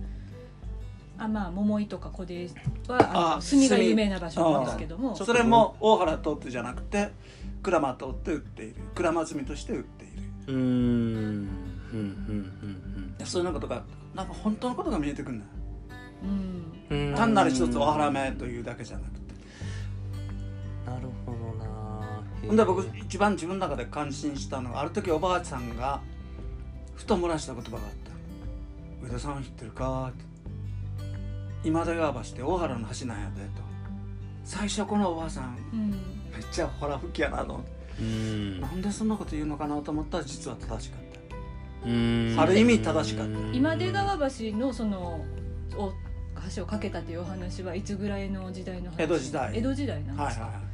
[1.17, 2.55] あまあ桃井とか小出石
[2.87, 5.15] はあ炭が有名な場所なんですけども。
[5.15, 7.09] それも大原通ってじゃなくて
[7.61, 8.75] 蔵間通って売っている。
[8.95, 10.23] 蔵祭りとして売っている。
[10.47, 10.57] うーん。
[10.57, 11.47] うん
[11.91, 13.83] うんうんそういうことが
[14.15, 15.51] なんか本当のことが見えてくるんだよ
[16.23, 16.27] う
[16.93, 17.09] ん。
[17.09, 17.15] うん。
[17.15, 19.33] 単なる一つ大原目というだけじゃなくて。
[20.85, 21.37] なるほど。
[21.37, 21.38] な
[22.47, 26.01] ほんで僕一番自分の中で感心したのはある時おばあちゃんが
[26.95, 28.11] ふと漏らした言葉があった
[29.05, 30.25] 「上田さん知ってるか?」って
[31.63, 33.61] 「今出川橋って大原の橋なんやで」と
[34.43, 35.91] 最初このおばあさんうん。
[35.91, 35.97] め
[36.39, 40.99] っちゃホラ吹きやなと思ってうんなんでそんなこと言うのかなと思ったら実は正しかっ
[41.83, 42.35] たうん。
[42.37, 43.31] ある意味正しかった。
[43.53, 45.25] 今出川橋のその
[45.75, 45.91] お
[46.55, 49.01] 橋を架けたというお話はいつぐらいの時代の話？
[49.03, 49.57] 江戸時代。
[49.57, 50.68] 江戸時代なんですか、はいはい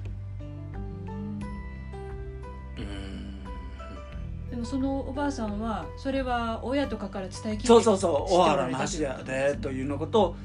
[4.65, 10.21] もそのおばあさんはそれは親とかから伝えきそうそうそう大原の橋やでというのこと。
[10.21, 10.36] を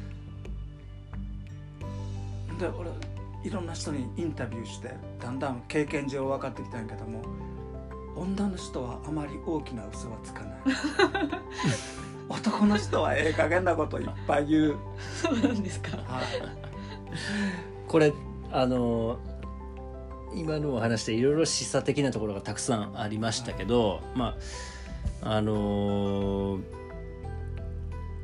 [2.58, 2.90] で俺
[3.42, 7.22] いろんな人にインタビューしてだんだん経験上分かってきたんやけども
[8.14, 10.60] 女の人はあまり大きな嘘はつかない。
[12.28, 14.76] 男の人はええ加減なこといっぱい言う。
[15.00, 16.24] そうなんですか、はい、
[17.88, 18.12] これ
[18.52, 19.18] あの
[20.34, 24.36] 今のお話でいろいろ示唆的なところがたくさんありましたけど、はい、ま
[25.22, 26.80] ああのー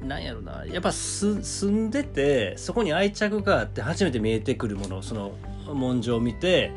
[0.02, 5.32] なんやろなやっぱす住んでてそこに愛着があって初めて見えてくるものその
[5.66, 6.70] 文書を見て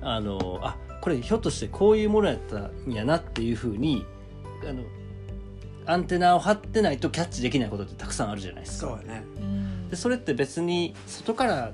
[0.00, 4.04] あのあこれひょっとしてこういうものやったんやなっていうふうに
[4.68, 4.82] あの
[5.86, 8.88] アンテナを張ってないとキャッチできないことってたくさんあるじゃないですか。
[8.88, 9.22] そうね、
[9.88, 11.72] でそれって別に外から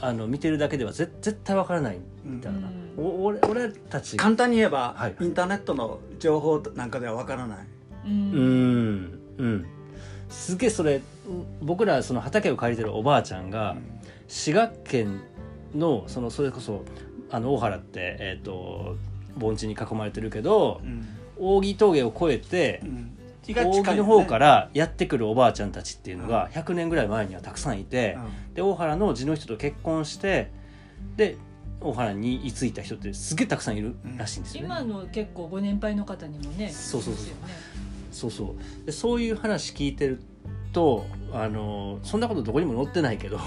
[0.00, 4.16] あの見てるだけでは絶絶対わからないみたいな、うん、お俺俺たち。
[4.16, 7.58] 簡単に言えば、はい、インターネットの情報なんかではわからない。
[8.06, 9.66] うん、うん
[10.28, 11.00] すげえそれ
[11.60, 13.76] 僕らその畑を借りてるおばあちゃんが
[14.28, 15.22] 滋賀県
[15.74, 16.84] のそのそれこそ
[17.30, 18.96] あの大原って、えーと、
[19.36, 21.06] 盆地に囲まれてるけど、うん、
[21.38, 23.15] 扇峠を越えて、うん、
[23.52, 30.50] 扇の方からやってくるおばあちゃんたちっていうのが100年ぐらい前にはたくさんいて、うん、で大原の地の人と結婚して
[31.16, 31.36] で
[31.80, 34.66] 大原に居ついた人ってすげえたくさんいるらしいんですよね。
[34.66, 37.32] 今の結構ご年配の方にもねそうそうそう、ね、
[38.10, 38.86] そうそう。
[38.86, 40.22] でそういう話聞いてる
[40.72, 43.38] とあのそんなことどこにも載ってないけど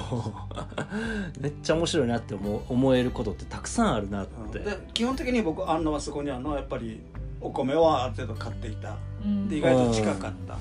[1.39, 7.01] めっちゃ面白いなって思思えることってたくさんあるなって、で基本的に僕あんのはそこにあるのはやっぱり
[7.39, 8.95] お米はある程度買っていた、うん、
[9.47, 10.58] で意外と近かった、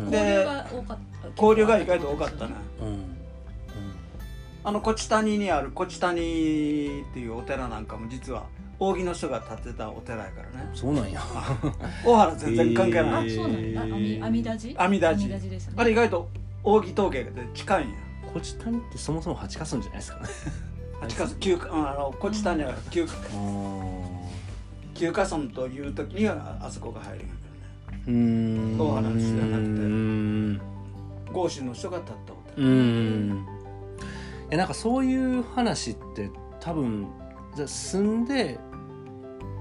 [0.00, 0.46] うん、で
[1.36, 2.54] 交流が意外と多かったね、
[4.64, 6.20] あのこち谷にあるこち谷っ
[7.12, 8.46] ていうお寺なんかも実は
[8.80, 10.70] 扇の人が建てたお寺やからね。
[10.72, 11.20] そうなんや。
[12.06, 13.82] 大原全然関係ない、あそうなんだ。
[13.82, 14.84] 阿弥陀寺？
[14.84, 16.28] 阿弥陀寺です、ね、あれ意外と
[16.62, 17.96] 扇峠で近いんや。
[18.32, 20.28] こち谷ってそもそも八かすんじゃないですかね。
[21.00, 23.06] 八かす九あのこち谷は九
[24.98, 27.34] 九か村という時にはあそこが入るんや
[28.04, 30.68] けどね大原の人じゃなく
[31.28, 33.46] て豪州の人が建ったお寺うん。
[34.50, 37.06] いやなんかそういう話って多分
[37.54, 38.58] 住んで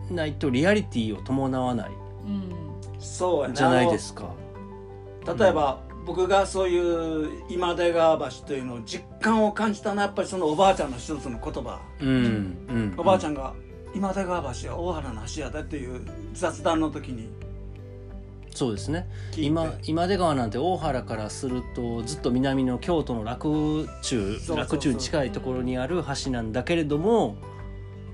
[0.09, 1.91] ないとリアリティを伴わない、
[2.25, 2.51] うん、
[2.99, 4.33] そうやじゃないですか。
[5.25, 12.07] 例えば、うん、僕がそういう今出川橋というのを実感を感じたのはやっぱりそのおばあちゃんの一つの言葉、うん。
[12.09, 13.53] うん、おばあちゃんが
[13.97, 16.01] 「今出川橋は大原の橋やで」っていう
[16.33, 17.29] 雑談の時に。
[18.53, 19.07] そうですね。
[19.35, 27.35] 今今出川なんて大原からするとずっと南の京都の洛中洛中に近いところにある橋なんだけれども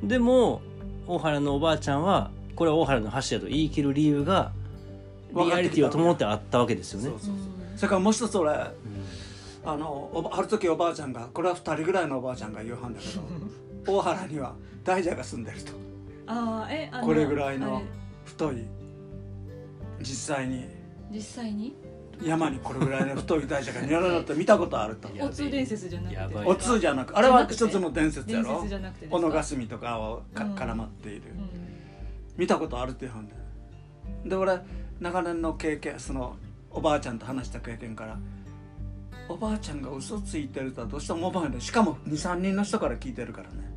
[0.01, 0.61] でも
[1.07, 4.51] 大原のおばあちゃんはこれは大原の橋やと言い切る理由が
[5.33, 7.09] リアリティを伴ってあったわけですよね。
[7.09, 7.35] そうそうそう。
[7.77, 8.59] それからもう一つ俺、うん、
[9.65, 13.21] あのある時おばあちゃんがこれは2人ぐらいのおばあちゃんが言うはんだけど
[13.87, 15.71] 大原には大蛇が住んでると。
[16.27, 17.81] あえあこれぐらいの
[18.25, 18.65] 太い
[19.99, 20.65] 実際に。
[21.11, 21.75] 実際に？
[22.21, 25.09] 山にこれぐらいの太い大蛇がニョロロって見たことあると。
[25.19, 26.39] お通伝説じゃなくて。
[26.45, 28.65] お通じゃなくあれは一つの伝説やろ。
[29.09, 31.23] 小野霞とかをか、絡まっている、
[32.37, 33.27] 見たことあるっていう話
[34.23, 34.59] でで俺
[34.99, 36.35] 長年の経験その
[36.71, 38.17] おばあちゃんと話した経験から
[39.27, 41.61] おばあちゃんが嘘ついてるとはどうしても思わない。
[41.61, 43.72] しかも23人の人から聞いてるからね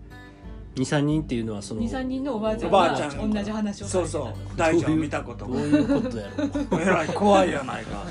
[0.77, 4.59] 23人っていうのはその23人のおばあちゃんが同じ話をそうそう。
[4.59, 5.47] 大ちゃん見たこと。
[5.47, 6.45] どういうことやろ
[6.79, 6.83] う。
[6.83, 8.05] えらい怖いやないか。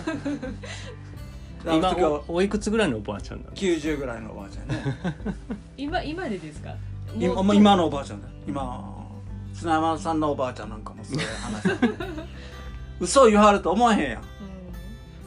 [1.65, 4.97] 今おいくつぐらいのおばあちゃんだ90ぐらいのおばあちゃんね。
[5.77, 6.75] 今今でですか？
[7.17, 9.07] 今今のおばあちゃんだ今
[9.53, 11.69] 砂山さんのおばあちゃんなんかもそういう話
[12.99, 14.21] 嘘言わはると思えへんやん、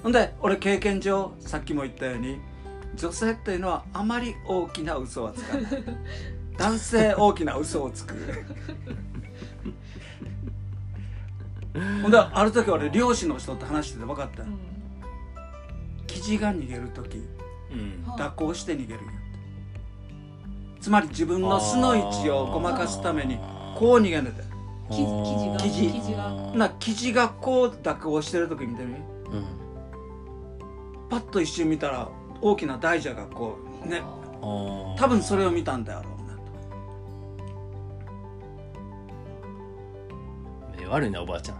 [0.03, 2.39] ほんで俺経験上さっきも言ったように
[2.95, 5.73] 女性っていうのはあまり大きな嘘はつかない
[6.59, 8.15] 男性大きな嘘をつく。
[12.03, 14.59] ほんである時俺漁師の人と話してて分かった、うん、
[16.09, 17.19] キジが逃げる時、
[17.71, 19.13] うん、蛇行して逃げるんや
[20.81, 23.37] つまり自分の巣の位置をごまかすために
[23.77, 24.43] こう逃げんでて。
[24.91, 25.71] キジがキ
[26.03, 26.13] ジ。
[26.15, 26.31] が。
[26.55, 29.45] なキジがこう蛇行してる時見てみ、うん、
[31.09, 32.09] パッと一瞬見たら
[32.41, 34.03] 大きな大蛇がこうね。
[34.41, 36.03] 多分それを見たんだよ
[40.89, 41.59] 悪いなおばあちゃん。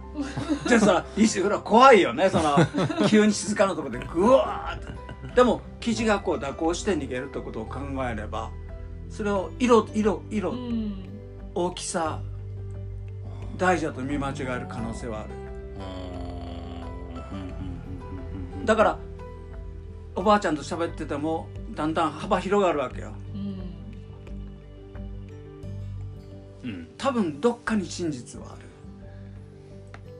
[0.67, 2.29] じゃあその石黒怖いよね。
[2.29, 2.57] その
[3.07, 4.99] 急に静かなところでグワーって。
[5.35, 8.49] でも生地がこう蛇行して逃げるってことを考えれば
[9.09, 11.05] それを色色色、うん、
[11.53, 12.19] 大きさ
[13.57, 15.29] 大事だと見間違える可能性はある。
[18.65, 18.99] だから
[20.15, 23.13] おばあちゃんと喋っててもだんだん幅広がるわけよ、
[26.63, 28.58] うん、多分どっかに真実はある、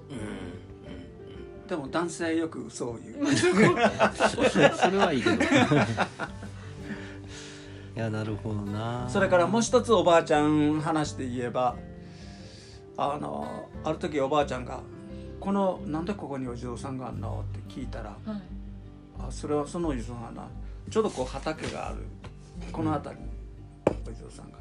[0.10, 0.14] う
[1.66, 3.36] ん、でも男性よく嘘を言う。
[3.36, 3.46] そ
[4.92, 5.36] れはいいけど。
[7.96, 9.10] いやなるほどな。
[9.10, 11.76] それからもう一つおばあちゃん話で言えば
[12.98, 14.82] あのある時おばあちゃんが
[15.40, 18.42] 「このなんでここにお地蔵さんがあるの?」って聞いたら「はい、
[19.20, 20.48] あそれはそのお地蔵さんが
[20.90, 21.98] ちょうどこう畑がある
[22.72, 23.30] この辺りに
[24.08, 24.60] お地蔵さんが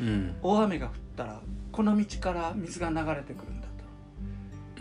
[0.00, 1.40] うん、大雨が降ったら
[1.70, 3.52] この道から水が流れてくる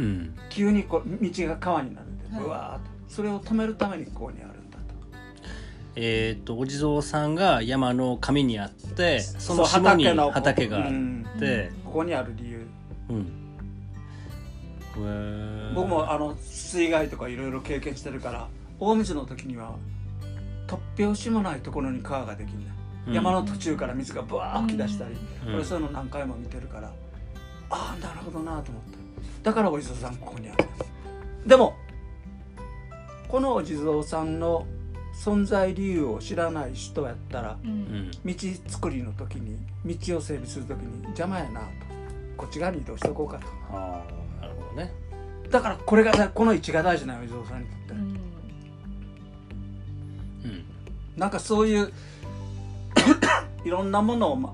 [0.01, 3.13] うん、急にこう道が川になるんでうわーっと。
[3.13, 4.95] それを止めるためにここにあるんだと。
[5.95, 12.67] えーと、お地蔵さんが山の神にあってその下に畑があって、ここにある理由、
[13.09, 13.41] うん、
[15.75, 18.47] 僕もあの水害とかいろいろ経験してるから
[18.79, 19.75] 大水の時には
[20.67, 22.65] 突拍子もないところに川ができるね、
[23.07, 25.15] うん、山の途中から水がブワー吹き出したり、
[25.47, 26.91] うん、俺そういうの何回も見てるから
[27.69, 29.00] ああなるほどなと思って
[29.43, 30.65] だからお地蔵さんここにある。
[31.45, 31.75] でも
[33.27, 34.65] このお地蔵さんの
[35.13, 38.33] 存在理由を知らない人やったら、うん、道
[38.67, 41.67] 作りの時に道を整備する時に邪魔やなと
[42.37, 43.47] こっち側に移動しておこうかと。
[43.71, 44.03] あ
[44.39, 44.91] あなるほどね。
[45.49, 48.19] だからこれがこの位置が大事なお地蔵さんにとって、うん。
[51.17, 51.91] なんかそういう
[53.63, 54.53] いろんなものを、ま、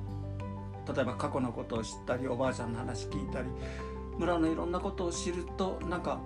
[0.93, 3.47] 例えば過去のことを知ったりおばあちゃんの話聞いたり
[4.18, 6.20] 村のいろんなことを知るとなんか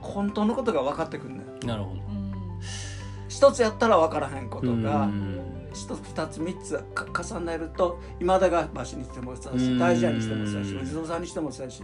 [0.00, 1.58] 本当のことが分かってくるんだよ。
[1.64, 2.00] なるほど。
[3.28, 5.08] 一つやったら分からへんことが
[5.72, 11.82] 一つ二つ三つ重ねると今田が橋にしてもそうだし大蛇にしてもそうだしお地蔵さんにしてもそうだし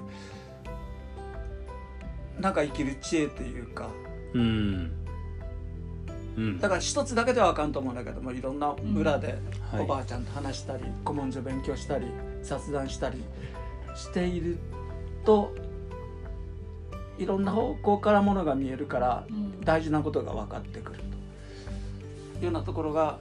[2.41, 3.89] なんか生きる知恵っていうか。
[4.33, 5.05] うん。
[6.61, 9.39] だから一つだけではあかんと思うんだけどもいろんな村で
[9.79, 12.07] おばあちゃんと話したり、はい、古文書勉強したり
[12.43, 13.23] 雑談したり
[13.95, 14.59] している
[15.25, 15.55] と
[17.19, 19.27] いろんな方向からものが見えるから、
[19.65, 21.05] 大事なことが分かってくると。
[21.05, 23.19] いうようなところが、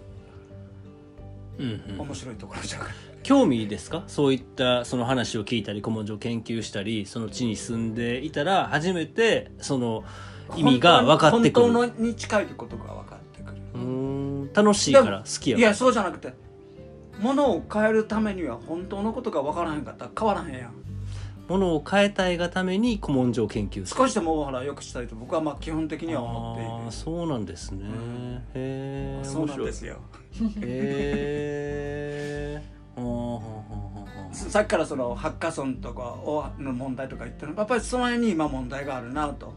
[1.60, 2.88] 面白いところじゃない
[3.22, 4.04] 興味ですか？
[4.08, 10.04] そういったその話を聞いたり古文書を研究したりその地に住んでいたら初めてその
[10.58, 11.72] 意味が分かってくる。
[11.72, 13.58] 本当に近いことが分かってくる。
[13.76, 14.54] うん。
[14.54, 16.34] 楽しいから好きやいやそうじゃなくて
[17.20, 20.74] ものを変えるためには本当のことが分からへんかったら変わらへんやん
[21.48, 23.98] ものを変えたいがために古文書を研究する。
[23.98, 29.98] 少しでも大原よくしたいと僕はまあ基本的には思っているああそうなんですね、うん、へえそうなんですよ。
[30.62, 32.64] へえ
[34.34, 36.18] さっきからそのハッカソンとか
[36.60, 39.54] の問題とか言ってるやっぱりその辺に今問題があるなと。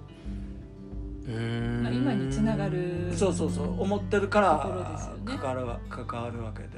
[1.26, 3.82] まあ、今につながるそうそうそう。
[3.82, 5.66] 思ってるから関わる
[6.05, 6.68] 関わるわけで。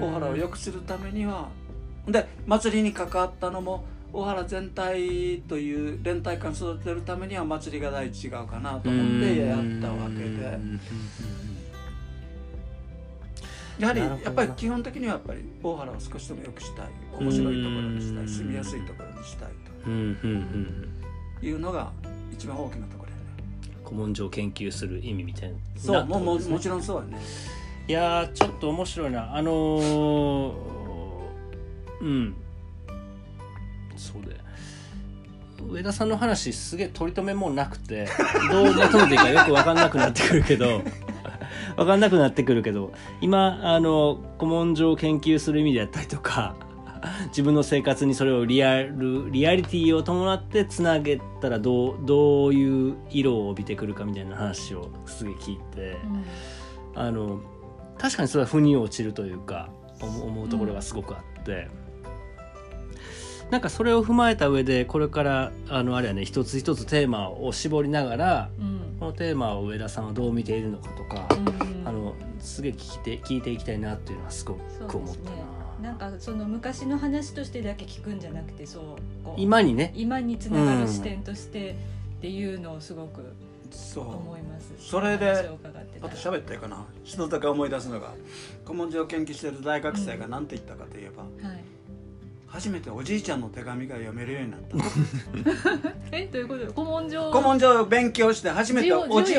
[0.00, 1.48] 大原を良くするためには
[2.08, 10.58] で祭りに関わったのも大原全体という連帯感育てるためには祭りが第一違うかなと思ってやったわけで。
[13.78, 16.86] やはりやっぱり基本的にはやっぱり大原を少しでも良くしたい。
[17.18, 18.28] 面白いところにしたい。
[18.28, 19.48] 住みやすいところにしたい
[19.82, 21.90] というのが
[22.32, 23.12] 一番大きなところ
[23.84, 25.58] 古文書を研究する意味みたいな。
[25.76, 27.22] そうもももちろんそうだね。
[27.88, 29.34] いやちょっと面白いな。
[29.36, 30.52] あのー、
[32.02, 32.34] うん。
[33.96, 34.42] そうで。
[35.70, 38.08] 上田さんの話すげえ取り留めもなくて
[38.50, 40.82] どうまとめていいかよく分かんなくなってくるけど
[41.76, 46.56] 分かんなくなってくるけど今あの古文書を研究する意味であったりとか
[47.28, 55.96] 自分の生活にそれをリアルリアリティを伴ってつなげたらどうどういう色を帯びてくるかみたいな話をすげえ聞いて、
[56.94, 57.40] うん、あの
[57.98, 61.52] 確かにそれは腑に落ちるというか思うところがすごくあって。
[61.52, 61.81] うん、
[63.52, 75.30] なんかそれを踏まえた上でこれからあのあれはね一つ一つテーマを絞りながら、うん、このテーマを上田さんはどう見ているのかとか、うん、あのすげえ聞いて聞いていきたいなっていうのはすごく思った
[75.82, 75.90] な。
[75.90, 78.84] なんかその昔の話としてだけ聞くんじゃなくてそう
[79.36, 79.92] 今にね。
[79.94, 81.74] 今につながる視点としてっ
[82.22, 83.20] ていうのをすごく
[83.96, 85.34] 思います、それであ
[86.08, 86.86] と喋ったかな。
[87.04, 88.14] 一つだけ思い出すのが
[88.64, 91.61] 古文書を研究している大学生が何て言ったかといえば、うんはい、
[92.52, 94.76] 初めておじいちゃんの手紙が読めるようになった。
[96.12, 96.82] えどういうこと？
[96.82, 97.30] 古文書？
[97.32, 99.38] 古文書を勉強して初めておじ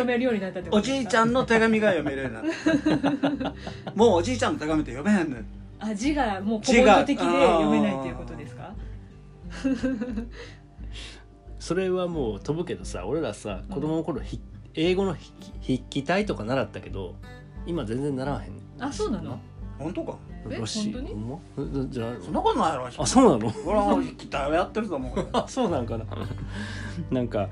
[0.72, 3.54] おじいちゃんの手紙が読めるようになった
[3.96, 5.46] もうおじいちゃんの手紙って読めへんねん。
[5.80, 8.74] あ字がもう古文書的で読めないっていうことですか？
[11.60, 14.26] それはもう飛ぶけどさ俺らさ子供の頃、うん、
[14.74, 15.16] 英語の
[15.62, 17.16] 筆記体とか習ったけど
[17.68, 18.54] 今全然習わへん。
[18.80, 19.40] あそうなの？
[19.78, 20.18] 本当か？
[20.50, 21.14] え本当に？
[21.56, 23.54] ほんじゃそんなことないやろあそうなの？
[23.66, 26.06] 俺は筆記体をやってると思う あそうなんかな。
[27.12, 27.50] なんか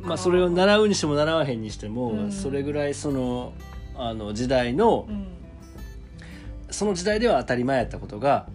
[0.00, 3.52] まあそれを習うにしても習わへんにしても、うん、それぐらいその
[3.96, 5.26] あの時代の、うん、
[6.70, 8.46] その時代では当たり前やったことが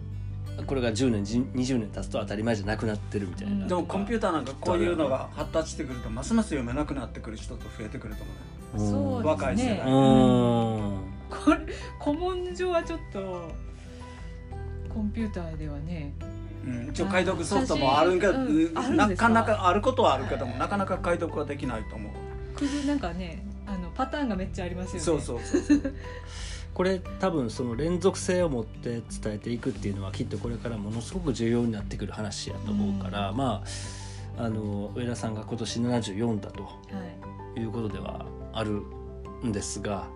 [0.66, 8.22] これが10年20年経つと当たり前じゃなくなってるみたいな、でもコンピューターなんかこういうのが発達してくるとますます読めなくなってくる人と増えてくると
[8.74, 9.78] 思う、そう、ね、若い世代。
[9.86, 11.58] これ
[11.98, 13.50] 古文書はちょっと
[14.92, 16.14] コンピューターではね
[16.64, 22.56] うん、一応解読ソフトもあるけど、うん、なかなかあることはあるけどもなかなか解読はできないと思う。
[22.56, 25.00] くずなんかねあのパターンがめっちゃありますよね。
[25.00, 25.80] そうそうそう。
[26.72, 33.62] これ多分その連続性を持って伝えていくっていうのはきっとこれからものすごく重要になってくる話やと思うから、うん、ま
[34.38, 36.68] ああの上田さんが今年74だと
[37.56, 38.82] いうことではある
[39.44, 40.06] んですが、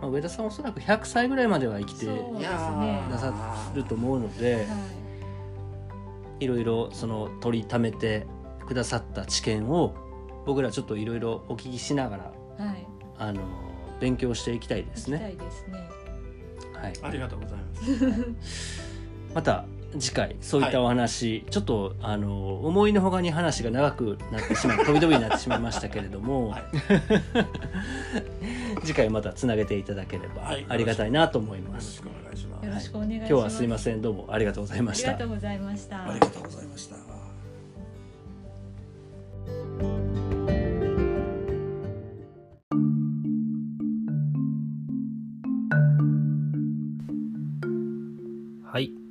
[0.00, 4.60] まあ、上田さんおそらく100歳ぐらいまでは生きてなさると思うので、は
[6.40, 8.26] い、いろいろその取りためて
[8.66, 9.94] くださった知見を
[10.46, 12.86] 僕らちょっといろいろお聞きしながら、はい、
[13.18, 13.42] あの
[14.00, 15.36] 勉強していきたいですね。
[16.74, 18.74] はい、ありがとうございます。
[19.34, 19.66] また
[19.98, 26.62] 次回そういったお話、はい、ちょっとあの思いのほかに話が長くなってしまう 飛び飛びになってしまいましたけれども、はい、
[28.84, 31.98] 次回またつなげていただければありがたいなと思います。
[31.98, 32.90] よろしくお願いします。
[32.92, 35.10] 今日はすいませんどうもありがとうございました。
[35.10, 36.02] ありがとうございました。
[36.04, 37.09] ありがとうございました。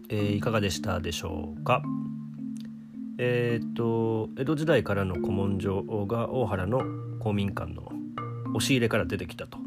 [0.10, 1.84] えー、いかがでしたでしょうか？
[3.18, 6.82] えー、っと江戸時代からの古文書が大原の
[7.20, 7.92] 公民館の
[8.56, 9.58] 押し入れから出てきたと。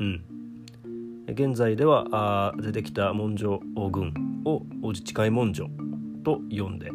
[0.00, 0.22] うん
[1.30, 4.62] 現在ではあ出てきた文書群を
[4.92, 5.68] 自治会文書
[6.24, 6.90] と呼んで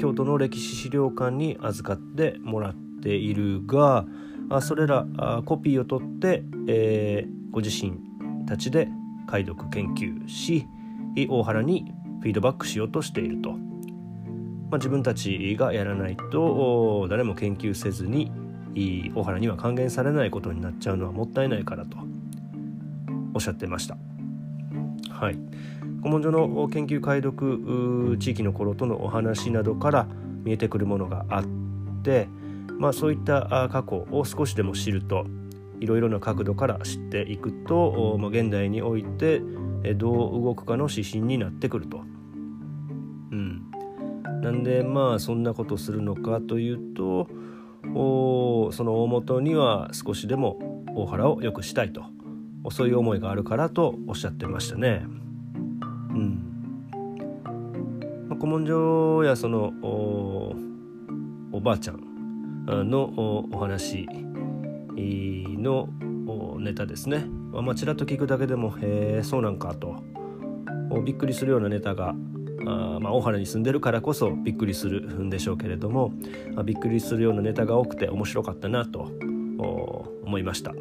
[0.00, 4.04] 京都の歴史資料館に預かってもらっているが
[4.50, 7.92] あそれらあコピーを取って、えー、ご自身
[8.46, 8.88] たちで
[9.28, 10.66] 解読研究し
[11.26, 13.56] 大原にフィードバックしようとしていると、ま
[14.72, 18.30] あ、自分たちがやらないと誰も研究せずに
[19.14, 21.96] 大原には還元されないことになっちゃうのはもったいないからと
[23.34, 23.96] おっしゃってました。
[25.10, 25.38] はい、
[26.00, 30.06] 古文書の研究解読地域の頃とのお話などから
[30.44, 31.44] 見えてくるものがあっ
[32.02, 32.28] て、
[32.78, 35.26] まあ、そういった過去を少しでも知ると
[35.80, 39.40] いろいろな角度から知っていくと、まあ、現代において
[39.96, 42.02] どう動くかの指針になってくると。
[43.30, 43.70] うん、
[44.42, 47.28] なんでまあそんなことするのかというと
[47.94, 52.02] おその大元には少しでも大原を良くしたいと
[52.70, 55.04] そういう思いがあるからとおっしゃってましたね。
[55.04, 56.44] うん
[58.28, 59.72] ま、古文書やその
[61.52, 62.00] おばあちゃん
[62.90, 64.06] のお話
[65.58, 65.88] の
[66.60, 67.24] ネタですね、
[67.62, 69.96] まあ、ちらっと聞くだけでもへえそうなんかと
[71.04, 72.14] びっくりするようなネタが
[72.66, 76.12] あまあ、大原に住んでるからこそびっくりするんでしょうけれども、
[76.52, 79.10] まあ、びっくりするようなネタが多くて面白かったなと
[80.24, 80.72] 思いました。
[80.72, 80.76] は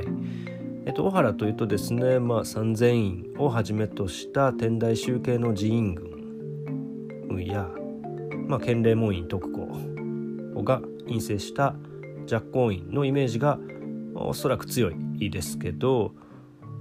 [0.00, 0.06] い
[0.84, 7.68] えっと、大原というとですね、まあ、三千院をはじめとした天台宗系の寺院群や、
[8.48, 11.74] まあ、建礼門院徳子が陰性した
[12.26, 13.58] 寂光院のイメージが
[14.14, 16.12] おそらく強いですけど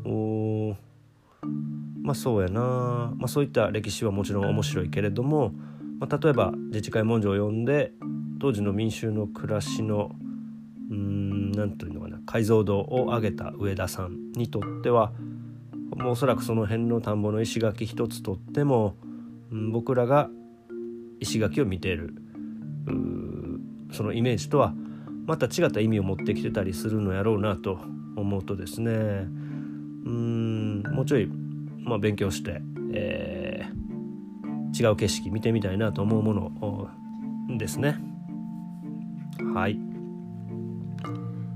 [0.05, 0.75] お
[2.01, 5.53] まあそうやな、まあ、そういった歴史はもちろん面白いけれども、
[5.99, 7.91] まあ、例えば自治会文書を読んで
[8.39, 10.11] 当時の民衆の暮らしの
[10.89, 15.13] うん何というのかな解像度を上げた上田さんにとっては
[15.95, 18.95] もうおそらくその辺の田んぼの石垣一つとっても、
[19.71, 20.29] 僕らが
[21.19, 22.15] 石垣を見ている
[23.91, 24.73] そのイメージとは
[25.25, 27.79] また違った意味を持ってきてたりするのやろうなと
[28.15, 31.27] 思うとですねうんもうちょい、
[31.79, 32.61] まあ、勉強して、
[32.93, 37.97] えー、違う景色見てみたいなと思うものですね。
[39.53, 39.77] はい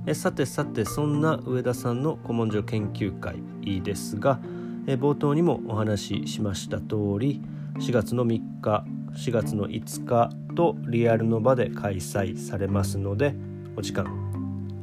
[0.08, 3.42] えさてさてそんな上田さんの古文書研究会
[3.82, 4.40] ですが
[4.88, 7.42] え冒頭にもお話ししました通り
[7.80, 8.86] 4月の3日
[9.16, 13.34] 4月の5日とリアルの場で開催されますので
[13.76, 14.06] お時間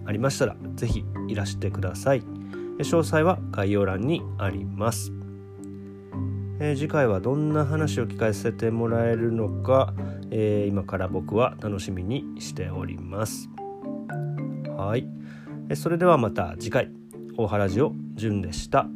[0.05, 2.23] ありましたら是非いらしてください。
[2.79, 5.13] 詳細は概要欄にあります。
[6.59, 9.95] えー、次回はどんな話を聞かせてもらえるのか、
[10.31, 13.49] えー、今から僕は楽しみにしております。
[14.77, 15.09] はい。
[15.75, 16.91] それではまた次回。
[17.37, 18.87] 大原ジオじゅんでした。